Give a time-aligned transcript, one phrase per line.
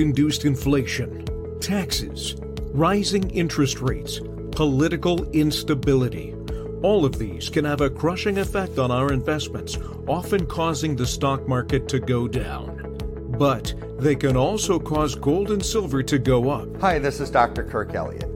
[0.00, 1.24] induced inflation,
[1.60, 2.36] taxes,
[2.72, 4.20] rising interest rates,
[4.52, 6.34] political instability.
[6.82, 11.46] All of these can have a crushing effect on our investments, often causing the stock
[11.46, 12.96] market to go down.
[13.38, 16.80] But they can also cause gold and silver to go up.
[16.80, 17.64] Hi, this is Dr.
[17.64, 18.26] Kirk Elliott.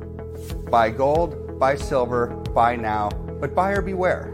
[0.70, 3.08] Buy gold, buy silver, buy now,
[3.40, 4.33] but buyer beware.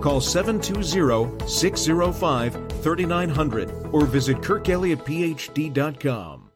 [0.00, 6.50] Call 720 605 3900 or visit kirkelliottphd.com.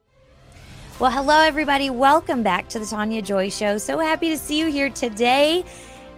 [0.98, 1.90] Well, hello, everybody.
[1.90, 3.78] Welcome back to the Tania Joy Show.
[3.78, 5.64] So happy to see you here today.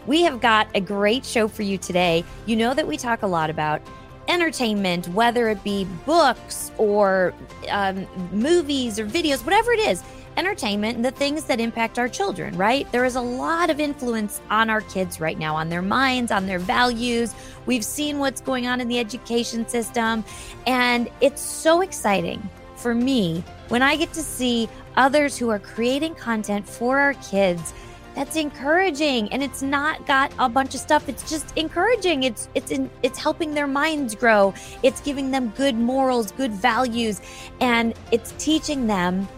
[0.06, 2.24] We have got a great show for you today.
[2.44, 3.82] You know that we talk a lot about
[4.28, 7.34] entertainment, whether it be books or
[7.70, 10.02] um, movies or videos, whatever it is
[10.36, 12.90] entertainment and the things that impact our children, right?
[12.92, 16.46] There is a lot of influence on our kids right now, on their minds, on
[16.46, 17.34] their values.
[17.66, 20.24] We've seen what's going on in the education system,
[20.66, 26.14] and it's so exciting for me when I get to see others who are creating
[26.14, 27.74] content for our kids.
[28.14, 31.06] That's encouraging and it's not got a bunch of stuff.
[31.06, 32.22] It's just encouraging.
[32.22, 34.54] It's it's in it's helping their minds grow.
[34.82, 37.20] It's giving them good morals good values
[37.60, 39.28] and it's teaching them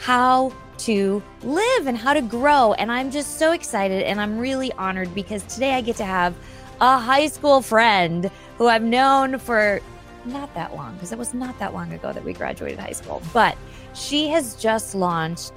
[0.00, 2.72] how to live and how to grow.
[2.72, 6.34] And I'm just so excited and I'm really honored because today I get to have
[6.80, 9.80] a high school friend who I've known for
[10.24, 13.22] not that long, because it was not that long ago that we graduated high school.
[13.34, 13.58] But
[13.94, 15.52] she has just launched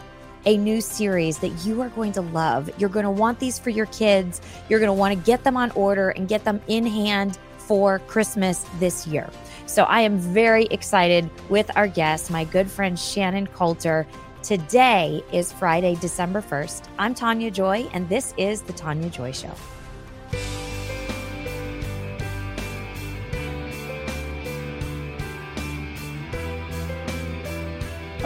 [0.45, 2.69] a new series that you are going to love.
[2.77, 4.41] You're going to want these for your kids.
[4.67, 7.99] You're going to want to get them on order and get them in hand for
[7.99, 9.29] Christmas this year.
[9.67, 14.05] So I am very excited with our guest, my good friend Shannon Coulter.
[14.43, 16.89] Today is Friday, December 1st.
[16.99, 19.55] I'm Tania Joy, and this is The Tania Joy Show.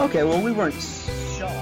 [0.00, 1.52] Okay, well, we weren't shot.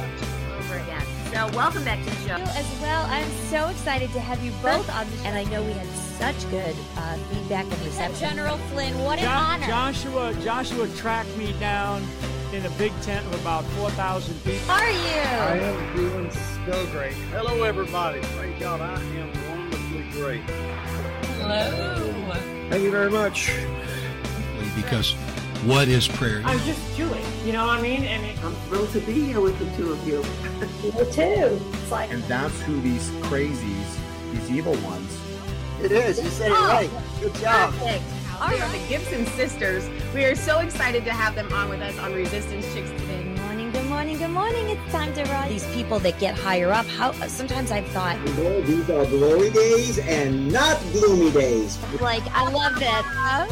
[0.58, 1.02] Over again.
[1.30, 2.36] So, welcome back to the show.
[2.36, 5.24] As well, I'm so excited to have you both on the show.
[5.24, 8.30] And I know we had such good uh, feedback and reception.
[8.30, 9.66] General Flynn, what an honor.
[9.66, 12.02] Joshua, Joshua tracked me down
[12.52, 14.58] in a big tent of about 4,000 people.
[14.66, 14.98] How are you?
[14.98, 17.14] I am doing so great.
[17.32, 18.20] Hello, everybody.
[18.22, 20.42] Thank God, I am wonderfully great.
[21.40, 22.32] Hello.
[22.70, 23.52] Thank you very much.
[24.74, 25.12] Because
[25.64, 26.42] what is prayer?
[26.44, 27.20] I'm just Julie.
[27.44, 28.04] You know what I mean?
[28.04, 30.22] And it, I'm thrilled to be here with the two of you.
[30.82, 31.60] Me too.
[31.72, 33.98] It's like, and that's who these crazies,
[34.32, 35.20] these evil ones.
[35.82, 36.22] It is.
[36.22, 36.68] You said it oh.
[36.68, 36.90] right.
[37.20, 37.72] Good job.
[37.74, 38.04] Perfect.
[38.40, 38.70] All right.
[38.72, 39.88] The Gibson sisters.
[40.14, 43.22] We are so excited to have them on with us on Resistance Chicks today.
[43.22, 44.68] Good morning, good morning, good morning.
[44.68, 45.48] It's time to rise.
[45.48, 48.22] These people that get higher up, how sometimes I've thought
[48.66, 51.78] these are glory days and not gloomy days.
[51.98, 53.46] Like I love that.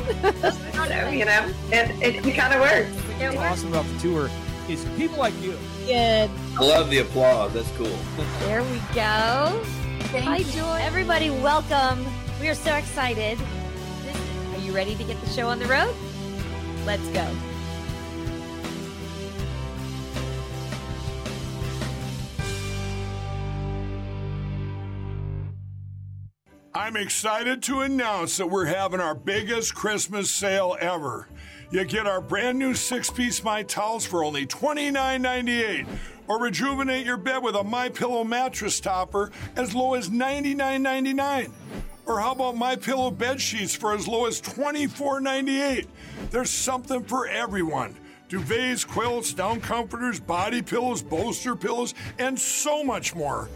[1.14, 2.90] you know, it, it, it kind of works.
[3.22, 4.30] What's awesome about the tour
[4.68, 5.56] is people like you.
[5.86, 6.30] Good.
[6.58, 7.54] I love the applause.
[7.54, 7.86] That's cool.
[8.40, 9.62] there we go.
[10.12, 10.78] Thank Hi, Joy.
[10.82, 12.04] Everybody, welcome.
[12.38, 13.38] We are so excited
[14.74, 15.94] ready to get the show on the road?
[16.84, 17.26] Let's go.
[26.76, 31.28] I'm excited to announce that we're having our biggest Christmas sale ever.
[31.70, 35.86] You get our brand new six piece My Towels for only $29.98.
[36.26, 41.52] Or rejuvenate your bed with a My Pillow mattress topper as low as $99.99.
[42.06, 45.86] Or how about my pillow bed sheets for as low as $24.98?
[46.30, 47.96] There's something for everyone.
[48.28, 53.48] Duvets, quilts, down comforters, body pillows, bolster pillows, and so much more.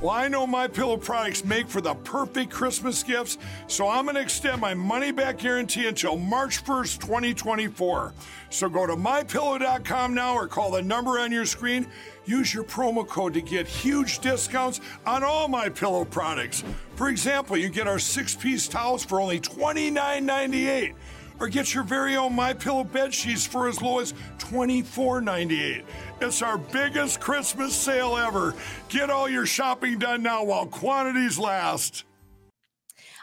[0.00, 4.16] Well, I know my pillow products make for the perfect Christmas gifts, so I'm going
[4.16, 8.12] to extend my money back guarantee until March 1st, 2024.
[8.50, 11.86] So go to mypillow.com now or call the number on your screen.
[12.26, 16.64] Use your promo code to get huge discounts on all my pillow products.
[16.96, 20.94] For example, you get our six-piece towels for only $29.98
[21.38, 25.84] or get your very own My Pillow bed sheets for as low as $24.98.
[26.20, 28.54] It's our biggest Christmas sale ever.
[28.88, 32.04] Get all your shopping done now while quantities last.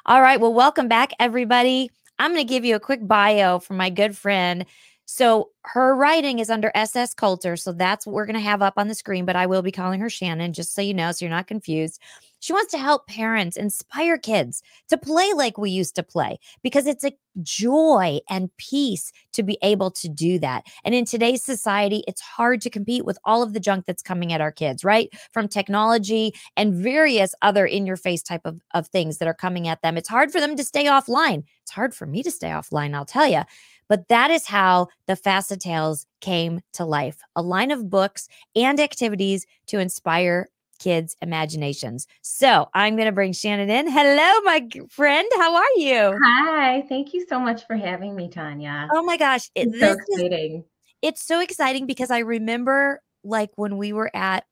[0.06, 1.90] All right, well welcome back everybody.
[2.20, 4.66] I'm going to give you a quick bio for my good friend
[5.06, 7.56] So her writing is under SS Coulter.
[7.58, 9.72] So that's what we're going to have up on the screen, but I will be
[9.72, 12.00] calling her Shannon, just so you know, so you're not confused.
[12.40, 16.88] She wants to help parents inspire kids to play like we used to play because
[16.88, 20.66] it's a joy and peace to be able to do that.
[20.84, 24.34] And in today's society, it's hard to compete with all of the junk that's coming
[24.34, 25.10] at our kids, right?
[25.32, 29.70] From technology and various other in your face type of, of things that are coming
[29.70, 29.96] at them.
[29.96, 31.46] It's hard for them to stay offline.
[31.62, 33.44] It's hard for me to stay offline, I'll tell you.
[33.88, 38.80] But that is how the Fassa Tails came to life a line of books and
[38.80, 40.50] activities to inspire
[40.80, 42.08] kids' imaginations.
[42.22, 43.90] So I'm going to bring Shannon in.
[43.90, 45.28] Hello, my friend.
[45.36, 46.18] How are you?
[46.24, 46.82] Hi.
[46.90, 48.88] Thank you so much for having me, Tania.
[48.94, 49.50] Oh my gosh.
[49.56, 50.58] It's so exciting.
[50.58, 50.64] Is,
[51.02, 54.46] it's so exciting because I remember like when we were at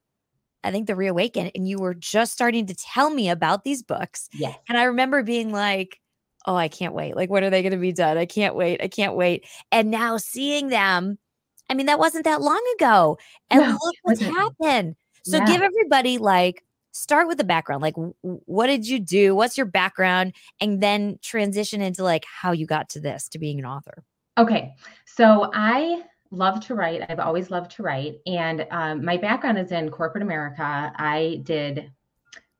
[0.64, 4.30] I think the Reawaken, and you were just starting to tell me about these books.
[4.34, 4.56] Yes.
[4.70, 6.00] And I remember being like,
[6.46, 7.16] oh, I can't wait.
[7.16, 8.18] Like, when are they going to be done?
[8.18, 8.82] I can't wait.
[8.82, 9.46] I can't wait.
[9.72, 11.18] And now seeing them,
[11.70, 13.18] I mean, that wasn't that long ago.
[13.50, 14.96] And no, look what's happened.
[15.24, 15.46] So yeah.
[15.46, 17.82] give everybody like start with the background.
[17.82, 19.36] Like what did you do?
[19.36, 20.34] What's your background?
[20.60, 24.04] And then transition into like how you got to this to being an author.
[24.38, 24.74] Okay.
[25.06, 27.04] So I love to write.
[27.08, 28.16] I've always loved to write.
[28.26, 30.92] And um, my background is in corporate America.
[30.96, 31.92] I did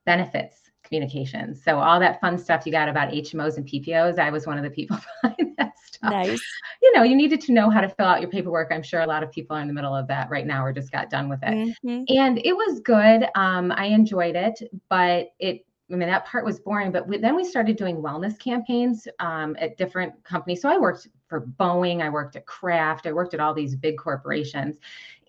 [0.06, 0.61] benefits
[0.92, 1.64] communications.
[1.64, 4.64] So all that fun stuff you got about HMOs and PPOs, I was one of
[4.64, 6.12] the people behind that stuff.
[6.12, 6.42] Nice.
[6.82, 8.72] You know, you needed to know how to fill out your paperwork.
[8.72, 10.74] I'm sure a lot of people are in the middle of that right now or
[10.74, 11.76] just got done with it.
[11.86, 12.04] Mm-hmm.
[12.10, 13.26] And it was good.
[13.36, 17.36] Um, I enjoyed it, but it I mean, that part was boring, but we, then
[17.36, 20.62] we started doing wellness campaigns um, at different companies.
[20.62, 23.98] So I worked for Boeing, I worked at Kraft, I worked at all these big
[23.98, 24.78] corporations.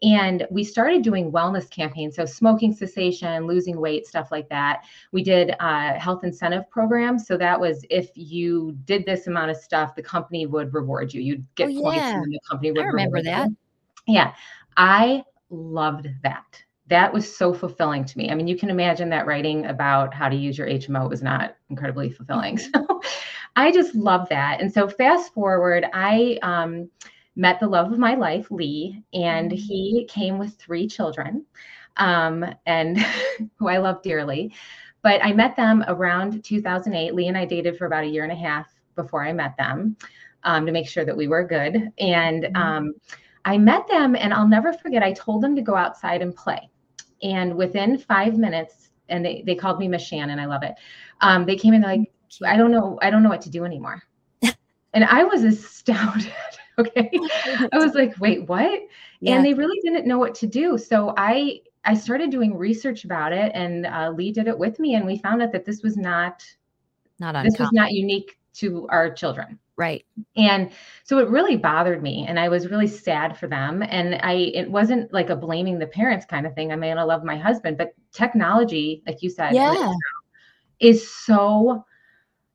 [0.02, 4.82] And we started doing wellness campaigns, so smoking cessation, losing weight, stuff like that.
[5.12, 7.26] We did uh, health incentive programs.
[7.26, 11.20] So that was if you did this amount of stuff, the company would reward you.
[11.20, 12.22] You'd get oh, points, yeah.
[12.22, 12.80] and the company would.
[12.80, 13.48] I remember that.
[13.48, 13.56] You.
[14.08, 14.34] Yeah,
[14.76, 16.60] I loved that.
[16.88, 18.28] That was so fulfilling to me.
[18.28, 21.56] I mean, you can imagine that writing about how to use your HMO was not
[21.70, 22.58] incredibly fulfilling.
[22.74, 23.00] So
[23.54, 24.62] I just love that.
[24.62, 26.88] And so fast forward, I um,
[27.36, 29.56] met the love of my life, Lee, and mm-hmm.
[29.56, 31.44] he came with three children,
[31.96, 32.98] um, and
[33.58, 34.54] who I love dearly.
[35.02, 37.14] But I met them around 2008.
[37.14, 39.96] Lee and I dated for about a year and a half before I met them
[40.44, 41.90] um, to make sure that we were good.
[41.98, 42.56] And mm-hmm.
[42.56, 42.94] um,
[43.44, 46.68] I met them, and I'll never forget, I told them to go outside and play.
[47.22, 50.74] And within five minutes, and they, they called me Miss Shannon, I love it.
[51.20, 52.12] Um, they came in like,
[52.44, 54.02] I don't know, I don't know what to do anymore.
[54.42, 56.32] and I was astounded.
[56.78, 57.10] okay.
[57.72, 58.80] I was like, wait, what?
[59.20, 59.36] Yeah.
[59.36, 60.78] And they really didn't know what to do.
[60.78, 64.94] So I I started doing research about it, and uh, Lee did it with me,
[64.94, 66.44] and we found out that this was not
[67.18, 67.50] not uncommon.
[67.50, 69.58] this was not unique to our children.
[69.76, 70.04] Right.
[70.36, 70.70] And
[71.04, 73.82] so it really bothered me and I was really sad for them.
[73.82, 76.72] And I it wasn't like a blaming the parents kind of thing.
[76.72, 79.92] I mean, I love my husband, but technology, like you said, yeah.
[80.78, 81.84] is so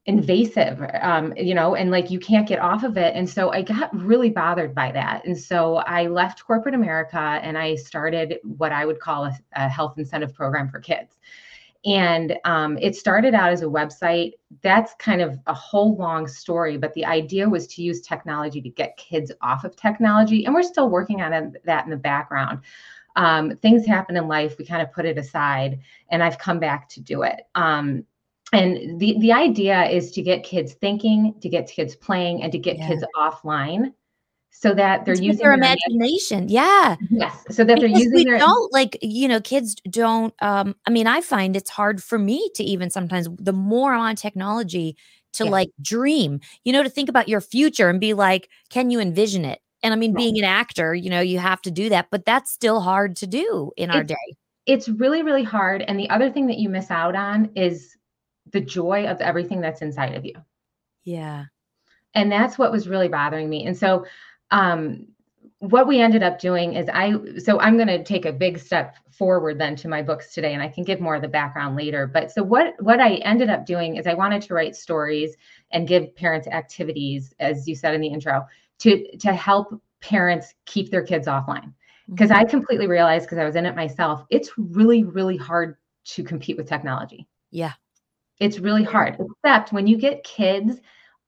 [0.08, 3.14] invasive um, you know and like you can't get off of it.
[3.14, 5.26] And so i got really bothered by that.
[5.26, 9.68] And so i left corporate america and i started what i would call a, a
[9.68, 11.18] health incentive program for kids.
[11.86, 14.32] And um, it started out as a website.
[14.62, 18.70] That's kind of a whole long story but the idea was to use technology to
[18.70, 22.60] get kids off of technology and we're still working on that in the background.
[23.18, 24.58] Um, things happen in life.
[24.58, 25.80] We kind of put it aside
[26.12, 27.42] and i've come back to do it.
[27.56, 28.06] Um,
[28.54, 32.58] and the the idea is to get kids thinking to get kids playing and to
[32.58, 32.88] get yeah.
[32.88, 33.94] kids offline
[34.50, 36.50] so that they're it's using their, their imagination.
[36.50, 36.96] Yeah.
[37.12, 37.44] Yes.
[37.52, 40.92] So that because they're using we their don't like, you know, kids don't um I
[40.92, 44.98] mean, I find it's hard for me to even sometimes the more I'm on technology
[45.34, 45.52] to yeah.
[45.52, 49.46] like dream, you know, to think about your future and be like, can you envision
[49.46, 49.60] it?
[49.84, 50.22] And I mean, right.
[50.22, 53.28] being an actor, you know, you have to do that, but that's still hard to
[53.28, 54.16] do in our day.
[54.66, 55.84] It's really, really hard.
[55.84, 57.97] And the other thing that you miss out on is
[58.52, 60.34] the joy of everything that's inside of you.
[61.04, 61.46] Yeah.
[62.14, 63.66] And that's what was really bothering me.
[63.66, 64.06] And so
[64.52, 65.08] um
[65.60, 68.96] what we ended up doing is I so I'm going to take a big step
[69.10, 72.06] forward then to my books today and I can give more of the background later
[72.06, 75.36] but so what what I ended up doing is I wanted to write stories
[75.72, 78.46] and give parents activities as you said in the intro
[78.80, 81.74] to to help parents keep their kids offline
[82.08, 82.42] because mm-hmm.
[82.42, 85.78] I completely realized because I was in it myself it's really really hard
[86.08, 87.28] to compete with technology.
[87.52, 87.74] Yeah.
[88.40, 90.80] It's really hard, except when you get kids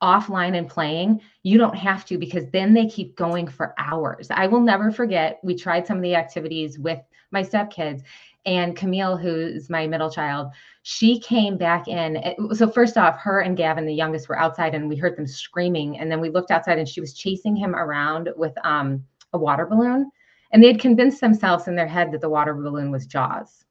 [0.02, 4.30] offline and playing, you don't have to because then they keep going for hours.
[4.32, 7.00] I will never forget, we tried some of the activities with
[7.32, 8.04] my stepkids
[8.46, 10.52] And Camille, who's my middle child,
[10.84, 12.36] she came back in.
[12.54, 16.00] So first off, her and Gavin, the youngest, were outside, and we heard them screaming.
[16.00, 19.66] And then we looked outside, and she was chasing him around with um, a water
[19.66, 20.10] balloon.
[20.52, 23.66] And they had convinced themselves in their head that the water balloon was Jaws.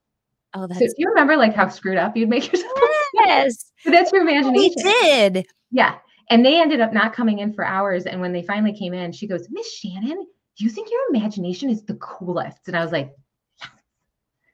[0.55, 0.79] Oh, that's.
[0.81, 2.73] So do you remember like how screwed up you'd make yourself?
[3.29, 4.55] Yes, but that's your imagination.
[4.57, 5.47] We did.
[5.71, 5.97] Yeah,
[6.31, 8.07] and they ended up not coming in for hours.
[8.07, 11.85] And when they finally came in, she goes, Miss Shannon, you think your imagination is
[11.85, 12.67] the coolest?
[12.67, 13.13] And I was like,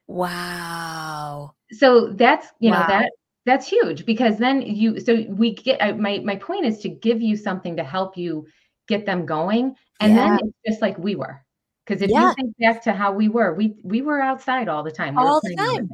[0.07, 1.55] Wow.
[1.73, 2.81] So that's you Wow.
[2.81, 3.13] know that
[3.47, 7.23] that's huge because then you so we get I, my my point is to give
[7.23, 8.47] you something to help you
[8.87, 10.29] get them going, and Yeah.
[10.29, 11.43] then it's just like we were.
[11.87, 12.29] Because if Yeah.
[12.29, 15.17] you think back to how we were, we we were outside all the time.
[15.17, 15.89] We All the time.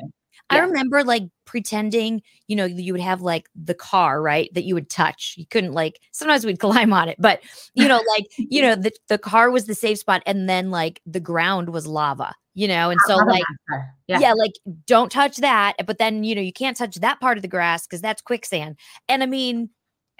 [0.51, 4.53] I remember like pretending, you know, you would have like the car, right?
[4.55, 5.35] That you would touch.
[5.37, 7.41] You couldn't like sometimes we'd climb on it, but
[7.75, 11.01] you know, like, you know, the, the car was the safe spot and then like
[11.07, 13.95] the ground was lava, you know, and ah, so like monster.
[14.07, 14.33] yeah.
[14.33, 14.53] like
[14.87, 15.75] don't touch that.
[15.87, 18.77] But then, you know, you can't touch that part of the grass because that's quicksand.
[19.09, 19.71] And I mean,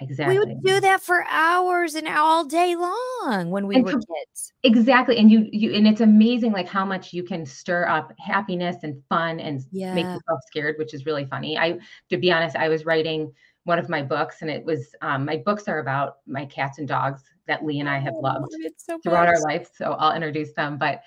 [0.01, 0.37] exactly.
[0.37, 4.01] we would do that for hours and all day long when we And were com-
[4.01, 4.53] kids.
[4.63, 5.17] Exactly.
[5.17, 9.01] And you you and it's amazing like how much you can stir up happiness and
[9.09, 9.93] fun and yeah.
[9.93, 11.57] make yourself scared, which is really funny.
[11.57, 11.79] I
[12.09, 15.37] to be honest, I was writing one of my books and it was um, my
[15.37, 18.99] books are about my cats and dogs that Lee and I have loved It's so
[18.99, 19.69] throughout our life.
[19.75, 20.77] So I'll introduce them.
[20.77, 21.01] But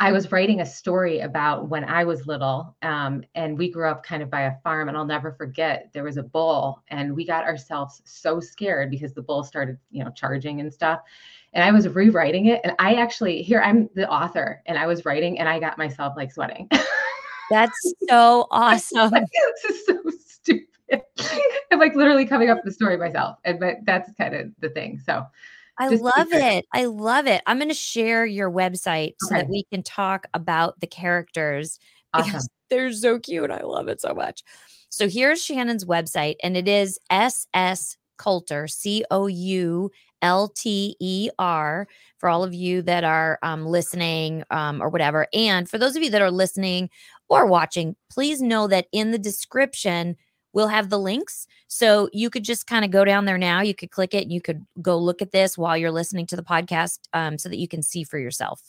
[0.00, 4.04] I was writing a story about when I was little, um, and we grew up
[4.04, 4.88] kind of by a farm.
[4.88, 9.14] And I'll never forget there was a bull, and we got ourselves so scared because
[9.14, 11.00] the bull started, you know, charging and stuff.
[11.52, 15.04] And I was rewriting it, and I actually here I'm the author, and I was
[15.04, 16.68] writing, and I got myself like sweating.
[17.50, 19.10] That's so awesome.
[19.62, 21.02] this is so stupid.
[21.70, 24.70] I'm like literally coming up with the story myself, and but that's kind of the
[24.70, 24.98] thing.
[24.98, 25.24] So
[25.78, 26.66] I just love it.
[26.72, 27.42] I love it.
[27.46, 31.78] I'm going to share your website so that we can talk about the characters
[32.14, 33.50] because they're so cute.
[33.50, 34.42] I love it so much.
[34.88, 39.90] So here's Shannon's website, and it is SS Coulter, C O U
[40.22, 41.88] L T E R,
[42.18, 45.26] for all of you that are um, listening um, or whatever.
[45.34, 46.90] And for those of you that are listening
[47.28, 50.16] or watching, please know that in the description,
[50.54, 51.46] we'll have the links.
[51.68, 53.60] So you could just kind of go down there now.
[53.60, 56.36] You could click it and you could go look at this while you're listening to
[56.36, 58.62] the podcast um, so that you can see for yourself.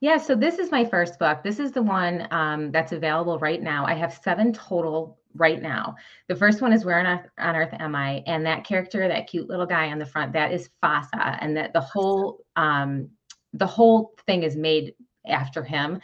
[0.00, 1.42] Yeah, so this is my first book.
[1.42, 3.84] This is the one um, that's available right now.
[3.86, 5.96] I have seven total right now.
[6.28, 8.22] The first one is Where on Earth, on Earth Am I?
[8.26, 11.72] And that character, that cute little guy on the front, that is Fassa, and that
[11.72, 13.10] the whole um,
[13.54, 14.94] the whole thing is made
[15.26, 16.00] after him.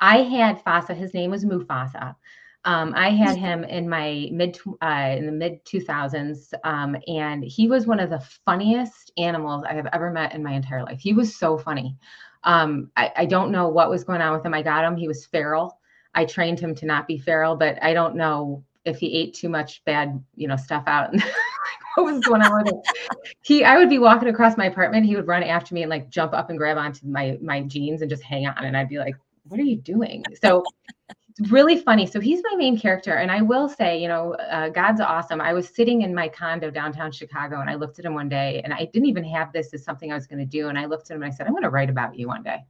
[0.00, 0.94] I had Fassa.
[0.94, 2.14] His name was Mufasa.
[2.68, 7.42] Um, I had him in my mid uh, in the mid two thousands, um, and
[7.42, 11.00] he was one of the funniest animals I have ever met in my entire life.
[11.00, 11.96] He was so funny.
[12.44, 14.52] Um, I, I don't know what was going on with him.
[14.52, 14.98] I got him.
[14.98, 15.78] He was feral.
[16.12, 19.48] I trained him to not be feral, but I don't know if he ate too
[19.48, 21.14] much bad, you know, stuff out.
[21.94, 22.82] what was going on with him?
[23.44, 25.06] He, I would be walking across my apartment.
[25.06, 28.02] He would run after me and like jump up and grab onto my my jeans
[28.02, 28.62] and just hang on.
[28.62, 30.64] And I'd be like, "What are you doing?" So
[31.50, 32.06] really funny.
[32.06, 35.40] So he's my main character, and I will say, you know, uh, God's awesome.
[35.40, 38.60] I was sitting in my condo downtown Chicago, and I looked at him one day,
[38.64, 40.68] and I didn't even have this as something I was going to do.
[40.68, 42.42] And I looked at him and I said, "I'm going to write about you one
[42.42, 42.64] day,"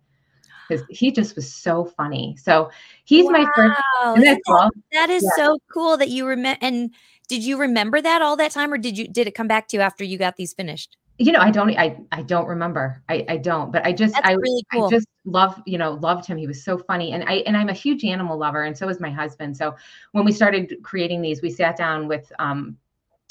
[0.69, 2.37] because he just was so funny.
[2.37, 2.71] So
[3.05, 3.81] he's my first.
[4.03, 4.71] Wow, that cool?
[4.93, 5.31] That is Yeah.
[5.37, 6.59] so cool that you remember.
[6.63, 6.95] And
[7.29, 9.77] did you remember that all that time, or did you did it come back to
[9.77, 10.97] you after you got these finished?
[11.19, 13.03] You know i don't i i don't remember.
[13.09, 14.87] I i don't but i just That's i really cool.
[14.87, 16.39] i just love you know loved him.
[16.39, 17.13] He was so funny.
[17.13, 19.57] And i and i'm a huge animal lover and so is my husband.
[19.57, 19.75] So
[20.13, 22.77] when we started creating these we sat down with um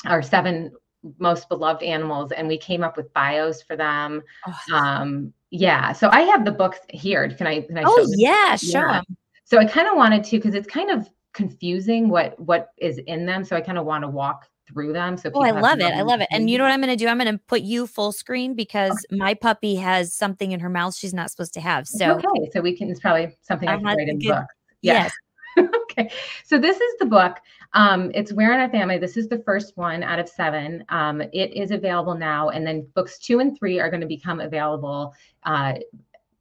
[0.06, 0.72] our seven
[1.20, 4.22] most beloved animals and we came up with bios for them.
[4.48, 5.94] Oh, um yeah.
[5.94, 7.30] So i have the books here.
[7.30, 9.02] Can i can i Oh yeah, show Yeah.
[9.46, 13.26] so i kind of wanted to because it's kind of confusing what what is in
[13.26, 13.46] them.
[13.46, 15.94] So i kind of want to walk through them so Oh, I love it.
[15.94, 16.28] I love it.
[16.32, 17.08] And you know what I'm going to do?
[17.08, 20.96] I'm going to put you full screen because my puppy has something in her mouth
[20.96, 21.88] she's not supposed to have.
[21.88, 22.50] So okay.
[22.52, 24.34] So we can, it's probably something I Uh-huh, can write in the good.
[24.34, 24.48] book.
[24.82, 25.10] Yeah.
[25.58, 26.12] yes, okay.
[26.46, 27.38] So this is the book.
[27.74, 28.98] Um, it's Where in Our Family.
[28.98, 30.84] This is the first one out of seven.
[30.90, 32.50] Um, it is available now.
[32.50, 35.74] And then books two and three are going to become available uh,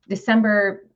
[0.08, 0.86] December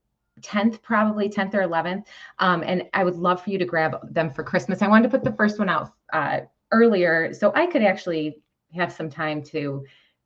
[0.43, 2.05] 10th, probably 10th or 11th.
[2.39, 4.83] Um, and I would love for you to grab them for Christmas.
[4.83, 6.41] I wanted to put the first one out uh,
[6.73, 8.39] earlier so I could actually
[8.75, 9.85] have some time to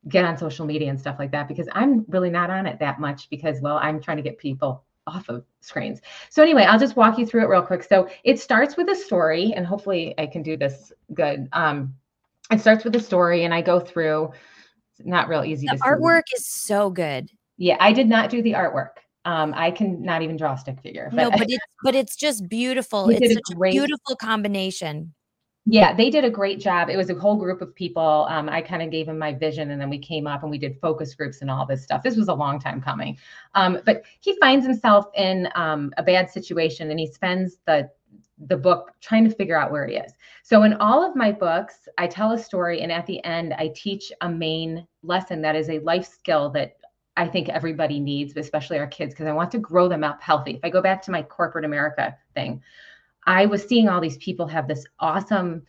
[0.08, 3.00] get on social media and stuff like that because I'm really not on it that
[3.00, 6.00] much because, well, I'm trying to get people off of screens.
[6.30, 7.82] So anyway, I'll just walk you through it real quick.
[7.82, 11.48] So it starts with a story, and hopefully I can do this good.
[11.52, 11.94] Um,
[12.50, 14.32] it starts with a story, and I go through.
[14.98, 15.84] It's not real easy the to see.
[15.84, 17.28] artwork is so good.
[17.56, 18.90] Yeah, I did not do the artwork.
[19.24, 21.08] Um, I can not even draw a stick figure.
[21.10, 23.08] But no, but it's but it's just beautiful.
[23.10, 25.14] It's such a, great, a beautiful combination.
[25.66, 26.90] Yeah, they did a great job.
[26.90, 28.26] It was a whole group of people.
[28.28, 30.58] Um, I kind of gave them my vision, and then we came up and we
[30.58, 32.02] did focus groups and all this stuff.
[32.02, 33.16] This was a long time coming.
[33.54, 37.90] Um, but he finds himself in um, a bad situation, and he spends the
[38.48, 40.12] the book trying to figure out where he is.
[40.42, 43.68] So in all of my books, I tell a story, and at the end, I
[43.74, 46.76] teach a main lesson that is a life skill that
[47.16, 50.56] I think everybody needs, especially our kids, because I want to grow them up healthy.
[50.56, 52.60] If I go back to my corporate America thing,
[53.26, 55.62] I was seeing all these people have this awesome,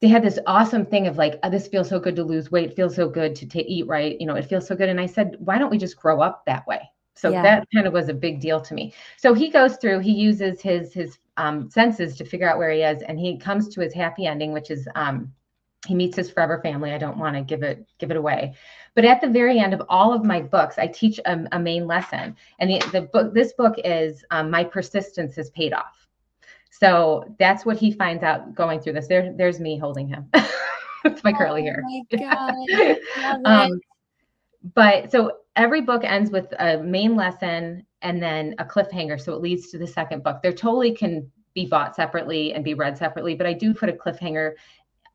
[0.00, 2.76] they had this awesome thing of like, oh, this feels so good to lose weight,
[2.76, 4.88] feels so good to eat right, you know, it feels so good.
[4.88, 6.90] And I said, why don't we just grow up that way?
[7.20, 7.42] So yeah.
[7.42, 8.94] that kind of was a big deal to me.
[9.18, 12.80] So he goes through, he uses his his um, senses to figure out where he
[12.80, 15.32] is, and he comes to his happy ending, which is um,
[15.86, 16.92] he meets his forever family.
[16.92, 18.54] I don't want to give it give it away,
[18.94, 21.86] but at the very end of all of my books, I teach a, a main
[21.86, 25.99] lesson, and the, the book this book is um, my persistence has paid off.
[26.80, 29.06] So that's what he finds out going through this.
[29.06, 30.30] There, there's me holding him.
[31.04, 31.84] it's my curly hair.
[32.14, 32.96] Oh
[33.44, 33.80] um,
[34.74, 39.20] but so every book ends with a main lesson and then a cliffhanger.
[39.20, 40.40] So it leads to the second book.
[40.42, 43.92] They totally can be bought separately and be read separately, but I do put a
[43.92, 44.52] cliffhanger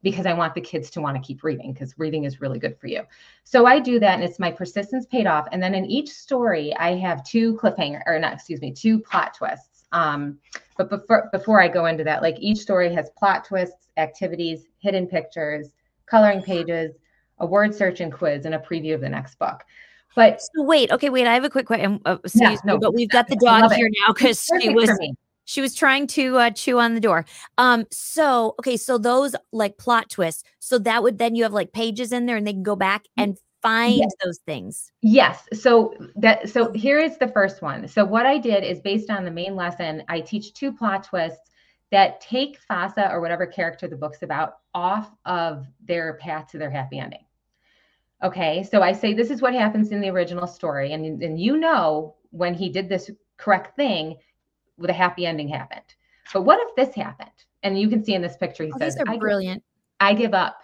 [0.03, 2.77] because I want the kids to want to keep reading because reading is really good
[2.77, 3.01] for you.
[3.43, 5.47] So I do that and it's my persistence paid off.
[5.51, 9.33] And then in each story, I have two cliffhanger or not, excuse me, two plot
[9.33, 9.85] twists.
[9.91, 10.37] Um,
[10.77, 15.07] but before before I go into that, like each story has plot twists, activities, hidden
[15.07, 15.69] pictures,
[16.05, 16.95] coloring pages,
[17.39, 19.63] a word search and quiz, and a preview of the next book.
[20.15, 21.27] But so wait, okay, wait.
[21.27, 21.99] I have a quick question.
[22.05, 24.89] Uh, yeah, no, but we've got the dog here now because she was
[25.45, 27.25] she was trying to uh, chew on the door.
[27.57, 30.43] Um, so okay, so those like plot twists.
[30.59, 33.05] So that would then you have like pages in there, and they can go back
[33.17, 34.11] and find yes.
[34.23, 34.91] those things.
[35.01, 35.47] Yes.
[35.53, 37.87] So that so here is the first one.
[37.87, 41.49] So what I did is based on the main lesson, I teach two plot twists
[41.91, 46.69] that take Fassa or whatever character the book's about off of their path to their
[46.69, 47.25] happy ending.
[48.23, 51.57] Okay, so I say this is what happens in the original story, and, and you
[51.57, 54.15] know when he did this correct thing,
[54.77, 55.95] with a happy ending happened.
[56.33, 57.29] But what if this happened?
[57.63, 59.63] And you can see in this picture, he oh, says, "I brilliant.
[59.99, 60.57] I give up."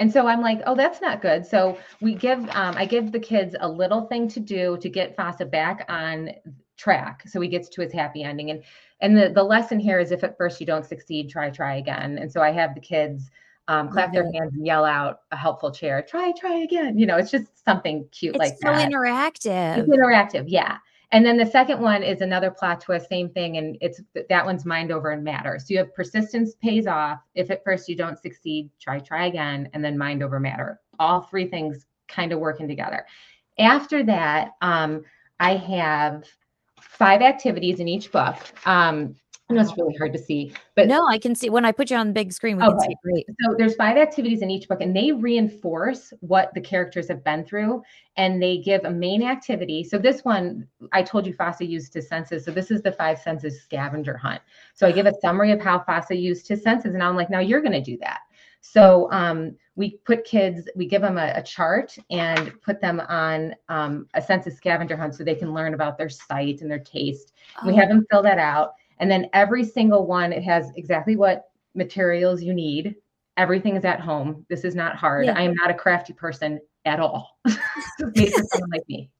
[0.00, 3.20] And so I'm like, "Oh, that's not good." So we give, um, I give the
[3.20, 6.30] kids a little thing to do to get Fassa back on
[6.76, 8.50] track, so he gets to his happy ending.
[8.50, 8.64] And
[9.00, 12.18] and the the lesson here is, if at first you don't succeed, try try again.
[12.18, 13.30] And so I have the kids
[13.70, 16.02] um, clap their hands and yell out a helpful chair.
[16.02, 16.98] Try, try again.
[16.98, 18.90] You know, it's just something cute it's like so that.
[18.90, 19.78] interactive.
[19.78, 20.78] It's interactive, yeah.
[21.12, 24.64] And then the second one is another plot twist, same thing, and it's that one's
[24.64, 25.58] mind over and matter.
[25.58, 27.20] So you have persistence pays off.
[27.34, 30.80] If at first you don't succeed, try, try again, and then mind over matter.
[31.00, 33.06] All three things kind of working together.
[33.58, 35.02] After that, um,
[35.40, 36.24] I have
[36.80, 38.36] five activities in each book.
[38.64, 39.16] Um,
[39.50, 41.90] I know it's really hard to see, but no, I can see when I put
[41.90, 42.56] you on the big screen.
[42.56, 42.72] We okay.
[42.72, 43.26] can see great.
[43.40, 47.44] So there's five activities in each book, and they reinforce what the characters have been
[47.44, 47.82] through,
[48.16, 49.84] and they give a main activity.
[49.84, 52.44] So this one, I told you Fassa used his senses.
[52.44, 54.40] So this is the five senses scavenger hunt.
[54.74, 57.40] So I give a summary of how Fassa used his senses, and I'm like, now
[57.40, 58.20] you're going to do that.
[58.60, 63.54] So um, we put kids, we give them a, a chart and put them on
[63.68, 67.32] um, a senses scavenger hunt so they can learn about their sight and their taste.
[67.62, 67.66] Oh.
[67.66, 71.44] We have them fill that out and then every single one, it has exactly what
[71.74, 72.94] materials you need.
[73.36, 74.44] Everything is at home.
[74.48, 75.26] This is not hard.
[75.26, 75.36] Yeah.
[75.36, 77.38] I am not a crafty person at all.
[77.98, 79.10] For someone like me.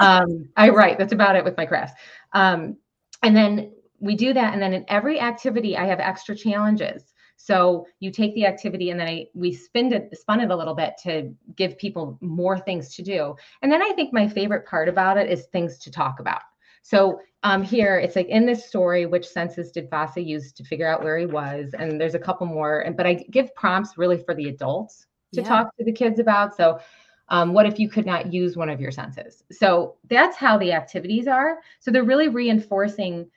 [0.00, 0.98] Um, I write.
[0.98, 2.00] That's about it with my crafts.
[2.32, 2.76] Um,
[3.22, 4.54] and then we do that.
[4.54, 7.12] And then in every activity, I have extra challenges.
[7.36, 10.74] So you take the activity and then I we spin it spun it a little
[10.74, 13.34] bit to give people more things to do.
[13.62, 16.42] And then I think my favorite part about it is things to talk about.
[16.82, 20.86] So um, here it's like in this story, which senses did Fassa use to figure
[20.86, 21.74] out where he was?
[21.78, 25.40] And there's a couple more, and but I give prompts really for the adults to
[25.40, 25.48] yeah.
[25.48, 26.56] talk to the kids about.
[26.56, 26.80] So
[27.28, 29.42] um, what if you could not use one of your senses?
[29.52, 31.58] So that's how the activities are.
[31.78, 33.30] So they're really reinforcing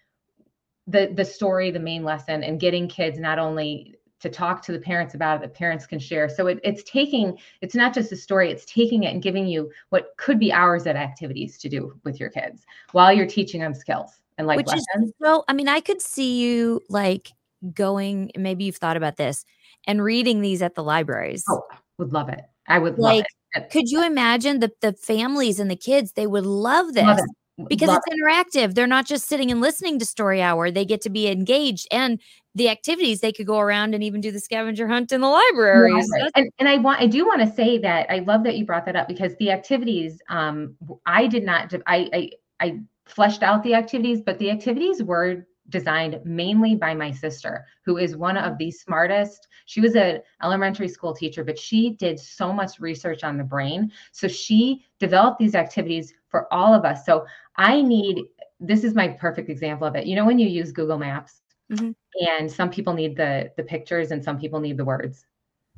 [0.87, 4.79] the the story, the main lesson, and getting kids not only to talk to the
[4.79, 6.29] parents about it that parents can share.
[6.29, 9.69] So it, it's taking it's not just a story it's taking it and giving you
[9.89, 13.73] what could be hours of activities to do with your kids while you're teaching them
[13.73, 15.09] skills and like which lessons.
[15.09, 17.31] is so i mean i could see you like
[17.73, 19.45] going maybe you've thought about this
[19.85, 21.43] and reading these at the libraries.
[21.49, 21.63] Oh
[21.97, 22.41] would love it.
[22.67, 26.27] I would like love it could you imagine the the families and the kids they
[26.27, 27.03] would love this.
[27.03, 27.19] love
[27.67, 28.73] because love it's interactive.
[28.73, 30.71] They're not just sitting and listening to story hour.
[30.71, 32.19] They get to be engaged and
[32.55, 36.07] the activities they could go around and even do the scavenger hunt in the libraries.
[36.17, 38.65] Yeah, and, and I want I do want to say that I love that you
[38.65, 43.63] brought that up because the activities um I did not I I, I fleshed out
[43.63, 48.57] the activities, but the activities were designed mainly by my sister, who is one of
[48.57, 49.47] the smartest.
[49.65, 53.91] She was an elementary school teacher, but she did so much research on the brain.
[54.11, 57.05] So she developed these activities for all of us.
[57.05, 57.25] So
[57.57, 58.23] I need
[58.59, 60.05] this is my perfect example of it.
[60.05, 61.91] You know, when you use Google Maps mm-hmm.
[62.27, 65.25] and some people need the the pictures and some people need the words.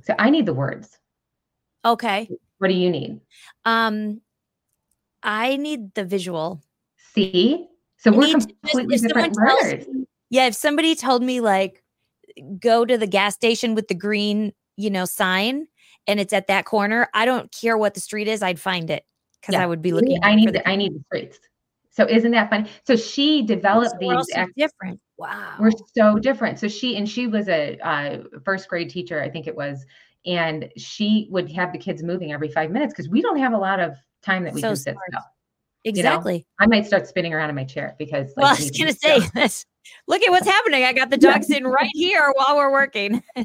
[0.02, 0.98] So I need the words.
[1.84, 2.30] Okay.
[2.58, 3.20] What do you need?
[3.66, 4.22] Um
[5.24, 6.62] I need the visual.
[6.98, 7.68] See?
[8.06, 9.86] So I we're completely different learners.
[10.30, 11.84] Yeah, if somebody told me like
[12.60, 15.66] go to the gas station with the green, you know, sign
[16.06, 19.04] and it's at that corner, I don't care what the street is, I'd find it
[19.42, 19.64] because yeah.
[19.64, 20.20] I would be looking.
[20.22, 21.40] I need the, the I need the streets.
[21.90, 22.70] So isn't that funny?
[22.86, 25.00] So she developed so these ex- different.
[25.18, 25.56] Wow.
[25.60, 26.60] We're so different.
[26.60, 29.84] So she and she was a uh, first grade teacher, I think it was,
[30.28, 33.58] and she would have the kids moving every five minutes because we don't have a
[33.58, 35.22] lot of time that we so can sit still.
[35.86, 36.34] Exactly.
[36.34, 38.34] You know, I might start spinning around in my chair because.
[38.36, 39.66] Like, well, I was going to say this.
[40.08, 40.84] Look at what's happening.
[40.84, 43.24] I got the dog sitting right here while we're working.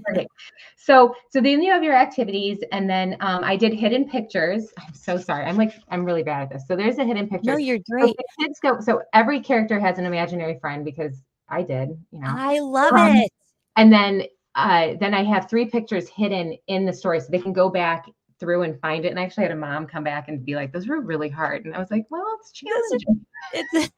[0.82, 4.72] So, so then you have your activities, and then um, I did hidden pictures.
[4.78, 5.44] I'm so sorry.
[5.44, 6.66] I'm like, I'm really bad at this.
[6.66, 7.50] So there's a hidden picture.
[7.52, 8.16] No, you're great.
[8.16, 8.80] So kids go.
[8.80, 11.90] So every character has an imaginary friend because I did.
[12.10, 13.30] You know, I love um, it.
[13.76, 14.22] And then,
[14.54, 18.06] uh, then I have three pictures hidden in the story, so they can go back
[18.40, 19.08] through and find it.
[19.08, 21.66] And I actually had a mom come back and be like, those were really hard.
[21.66, 23.26] And I was like, well, it's challenging.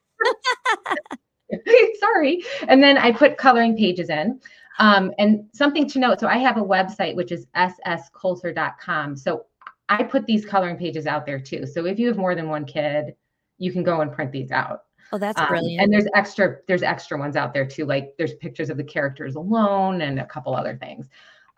[1.55, 2.45] It's sorry.
[2.69, 4.41] And then I put coloring pages in.
[4.79, 9.17] Um, and something to note, so I have a website which is sscoulter.com.
[9.17, 9.47] So
[9.89, 11.67] I put these coloring pages out there too.
[11.67, 13.15] So if you have more than one kid,
[13.59, 14.85] you can go and print these out.
[15.13, 15.83] Oh, that's um, brilliant.
[15.83, 17.85] And there's extra, there's extra ones out there too.
[17.85, 21.09] Like there's pictures of the characters alone and a couple other things.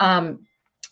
[0.00, 0.40] Um,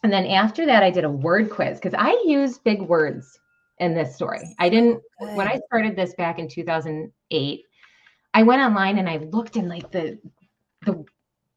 [0.02, 3.38] and then after that, I did a word quiz because I use big words
[3.78, 4.54] in this story.
[4.58, 5.36] I didn't, Good.
[5.36, 7.62] when I started this back in 2008,
[8.34, 10.18] I went online and I looked and like the,
[10.84, 11.04] the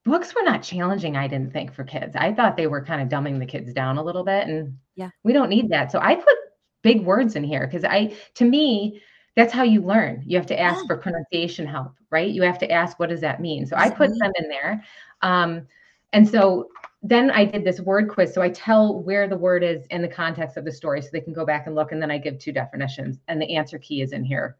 [0.03, 2.15] books were not challenging, I didn't think for kids.
[2.15, 4.47] I thought they were kind of dumbing the kids down a little bit.
[4.47, 5.91] And yeah, we don't need that.
[5.91, 6.35] So I put
[6.83, 9.01] big words in here because I, to me,
[9.35, 10.23] that's how you learn.
[10.25, 10.87] You have to ask yeah.
[10.87, 12.29] for pronunciation help, right?
[12.29, 13.65] You have to ask, what does that mean?
[13.65, 14.83] So I put them in there.
[15.21, 15.67] Um,
[16.13, 16.69] and so
[17.07, 18.33] then I did this word quiz.
[18.33, 21.21] So I tell where the word is in the context of the story so they
[21.21, 21.91] can go back and look.
[21.91, 23.19] And then I give two definitions.
[23.27, 24.57] And the answer key is in here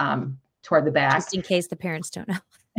[0.00, 1.14] um, toward the back.
[1.14, 2.38] Just in case the parents don't know.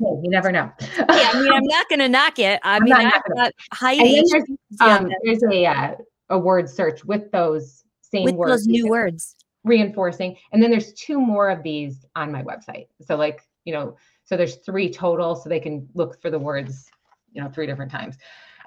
[0.00, 0.70] you never know.
[0.80, 2.58] yeah, I mean, I'm not going to knock it.
[2.62, 4.24] I I'm mean, not not hiding.
[4.30, 4.44] There's,
[4.80, 5.94] um, there's a uh,
[6.30, 8.50] a word search with those same with words.
[8.50, 9.36] those new words.
[9.64, 10.36] Reinforcing.
[10.52, 12.86] And then there's two more of these on my website.
[13.02, 16.88] So like, you know, so there's three total, so they can look for the words,
[17.32, 18.16] you know, three different times.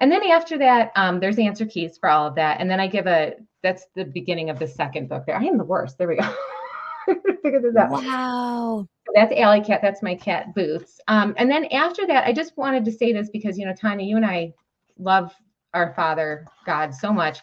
[0.00, 2.60] And then after that, um, there's answer keys for all of that.
[2.60, 5.36] And then I give a that's the beginning of the second book there.
[5.36, 5.98] I am the worst.
[5.98, 6.34] There we go.
[7.42, 7.90] Figure this out.
[7.90, 8.88] Wow.
[9.14, 9.80] That's Alley Cat.
[9.82, 11.00] That's my cat Boots.
[11.08, 14.06] Um, and then after that, I just wanted to say this because you know, Tania,
[14.06, 14.52] you and I
[14.98, 15.32] love
[15.74, 17.38] our Father God so much.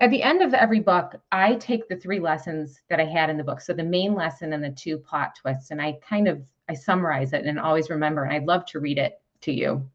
[0.00, 3.36] At the end of every book, I take the three lessons that I had in
[3.36, 3.60] the book.
[3.60, 7.32] So the main lesson and the two plot twists, and I kind of I summarize
[7.32, 8.24] it and always remember.
[8.24, 9.88] And I'd love to read it to you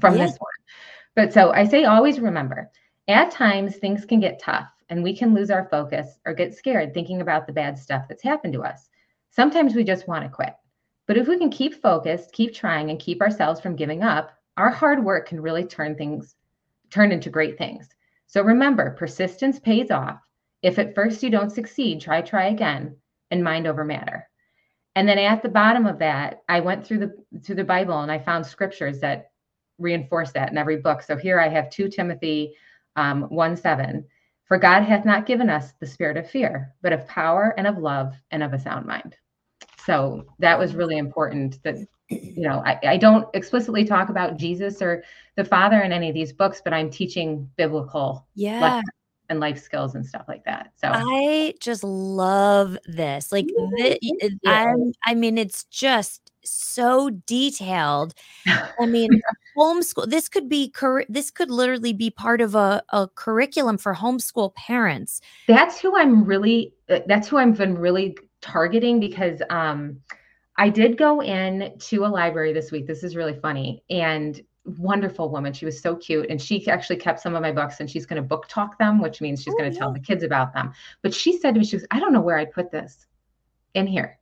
[0.00, 0.50] from this one.
[1.14, 2.70] But so I say always remember.
[3.08, 6.92] At times things can get tough and we can lose our focus or get scared
[6.92, 8.88] thinking about the bad stuff that's happened to us.
[9.30, 10.54] Sometimes we just want to quit.
[11.06, 14.70] But if we can keep focused, keep trying, and keep ourselves from giving up, our
[14.70, 16.34] hard work can really turn things
[16.90, 17.88] turn into great things.
[18.26, 20.20] So remember, persistence pays off.
[20.62, 22.96] If at first you don't succeed, try, try again,
[23.30, 24.28] and mind over matter.
[24.94, 28.10] And then at the bottom of that, I went through the through the Bible and
[28.10, 29.30] I found scriptures that
[29.78, 31.02] reinforce that in every book.
[31.02, 32.54] So here I have 2 Timothy
[32.96, 34.04] um, 1 7.
[34.44, 37.78] For God hath not given us the spirit of fear, but of power and of
[37.78, 39.16] love and of a sound mind.
[39.84, 41.76] So that was really important that,
[42.08, 45.02] you know, I, I don't explicitly talk about Jesus or
[45.36, 48.82] the Father in any of these books, but I'm teaching biblical yeah
[49.28, 50.72] and life skills and stuff like that.
[50.76, 53.32] So I just love this.
[53.32, 58.14] Like the, I, I mean, it's just so detailed.
[58.46, 59.10] I mean,
[59.56, 60.08] homeschool.
[60.08, 64.54] This could be cur- this could literally be part of a, a curriculum for homeschool
[64.54, 65.20] parents.
[65.48, 66.74] That's who I'm really.
[66.88, 70.00] Uh, that's who I've been really targeting because um,
[70.56, 72.86] I did go in to a library this week.
[72.86, 74.40] This is really funny, and
[74.78, 75.52] wonderful woman.
[75.52, 76.28] She was so cute.
[76.28, 79.00] And she actually kept some of my books and she's going to book talk them,
[79.00, 79.80] which means she's oh, going to yeah.
[79.80, 80.72] tell the kids about them.
[81.02, 83.06] But she said to me, she was, I don't know where I put this
[83.74, 84.18] in here.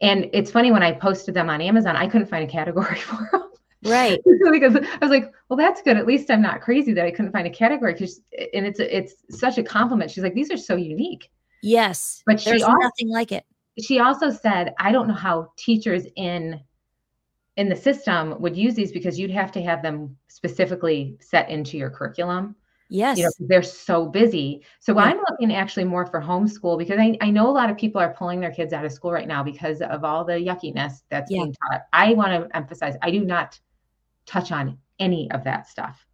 [0.00, 3.28] And it's funny when I posted them on Amazon, I couldn't find a category for
[3.30, 3.50] them.
[3.84, 4.20] Right.
[4.50, 5.96] because I was like, well, that's good.
[5.96, 7.92] At least I'm not crazy that I couldn't find a category.
[7.92, 8.20] Because
[8.52, 10.10] and it's it's such a compliment.
[10.10, 11.30] She's like, these are so unique.
[11.62, 12.22] Yes.
[12.26, 13.44] But there's also, nothing like it.
[13.82, 16.60] she also said, I don't know how teachers in
[17.56, 21.76] in the system would use these because you'd have to have them specifically set into
[21.76, 22.56] your curriculum.
[22.88, 23.18] Yes.
[23.18, 24.62] You know, they're so busy.
[24.80, 25.04] So yeah.
[25.06, 28.12] I'm looking actually more for homeschool because I, I know a lot of people are
[28.12, 31.38] pulling their kids out of school right now because of all the yuckiness that's yeah.
[31.38, 31.82] being taught.
[31.92, 33.58] I want to emphasize I do not
[34.26, 36.06] touch on any of that stuff.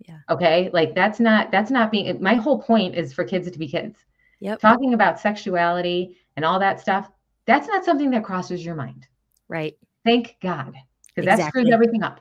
[0.00, 0.18] Yeah.
[0.30, 0.70] Okay.
[0.72, 3.98] Like that's not that's not being my whole point is for kids to be kids.
[4.40, 4.60] Yep.
[4.60, 7.10] Talking about sexuality and all that stuff,
[7.46, 9.06] that's not something that crosses your mind.
[9.48, 9.76] Right.
[10.04, 10.74] Thank God.
[11.14, 11.42] Because exactly.
[11.42, 12.20] that screws everything up.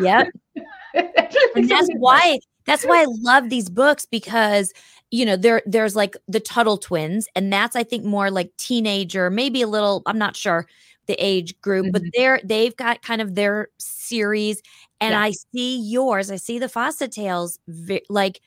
[0.00, 0.28] yep.
[0.94, 4.72] and that's why that's why I love these books because
[5.10, 9.30] you know there there's like the Tuttle twins and that's I think more like teenager
[9.30, 10.66] maybe a little I'm not sure
[11.06, 11.92] the age group mm-hmm.
[11.92, 14.62] but they're they've got kind of their series
[15.00, 15.20] and yeah.
[15.20, 17.58] I see yours I see the Fassa Tails
[18.08, 18.40] like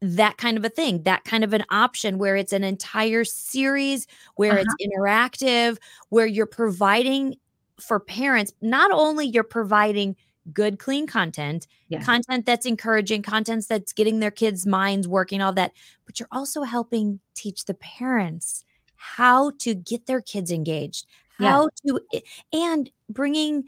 [0.00, 4.08] that kind of a thing that kind of an option where it's an entire series
[4.34, 4.64] where uh-huh.
[4.64, 5.76] it's interactive
[6.08, 7.36] where you're providing
[7.80, 10.16] for parents not only you're providing
[10.52, 11.66] good clean content
[12.02, 15.72] content that's encouraging content that's getting their kids minds working all that
[16.04, 18.64] but you're also helping teach the parents
[18.96, 21.06] how to get their kids engaged
[21.38, 22.00] how to
[22.52, 23.64] and bringing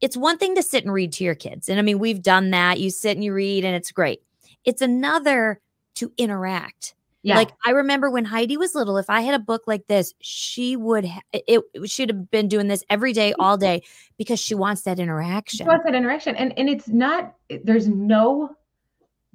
[0.00, 2.50] it's one thing to sit and read to your kids and i mean we've done
[2.50, 4.22] that you sit and you read and it's great.
[4.64, 5.60] It's another
[5.96, 6.94] to interact
[7.28, 7.36] yeah.
[7.36, 10.76] Like I remember when Heidi was little, if I had a book like this, she
[10.76, 13.82] would ha- it, it should have been doing this every day, all day,
[14.16, 15.58] because she wants that interaction.
[15.58, 16.36] She wants that interaction.
[16.36, 18.56] And and it's not there's no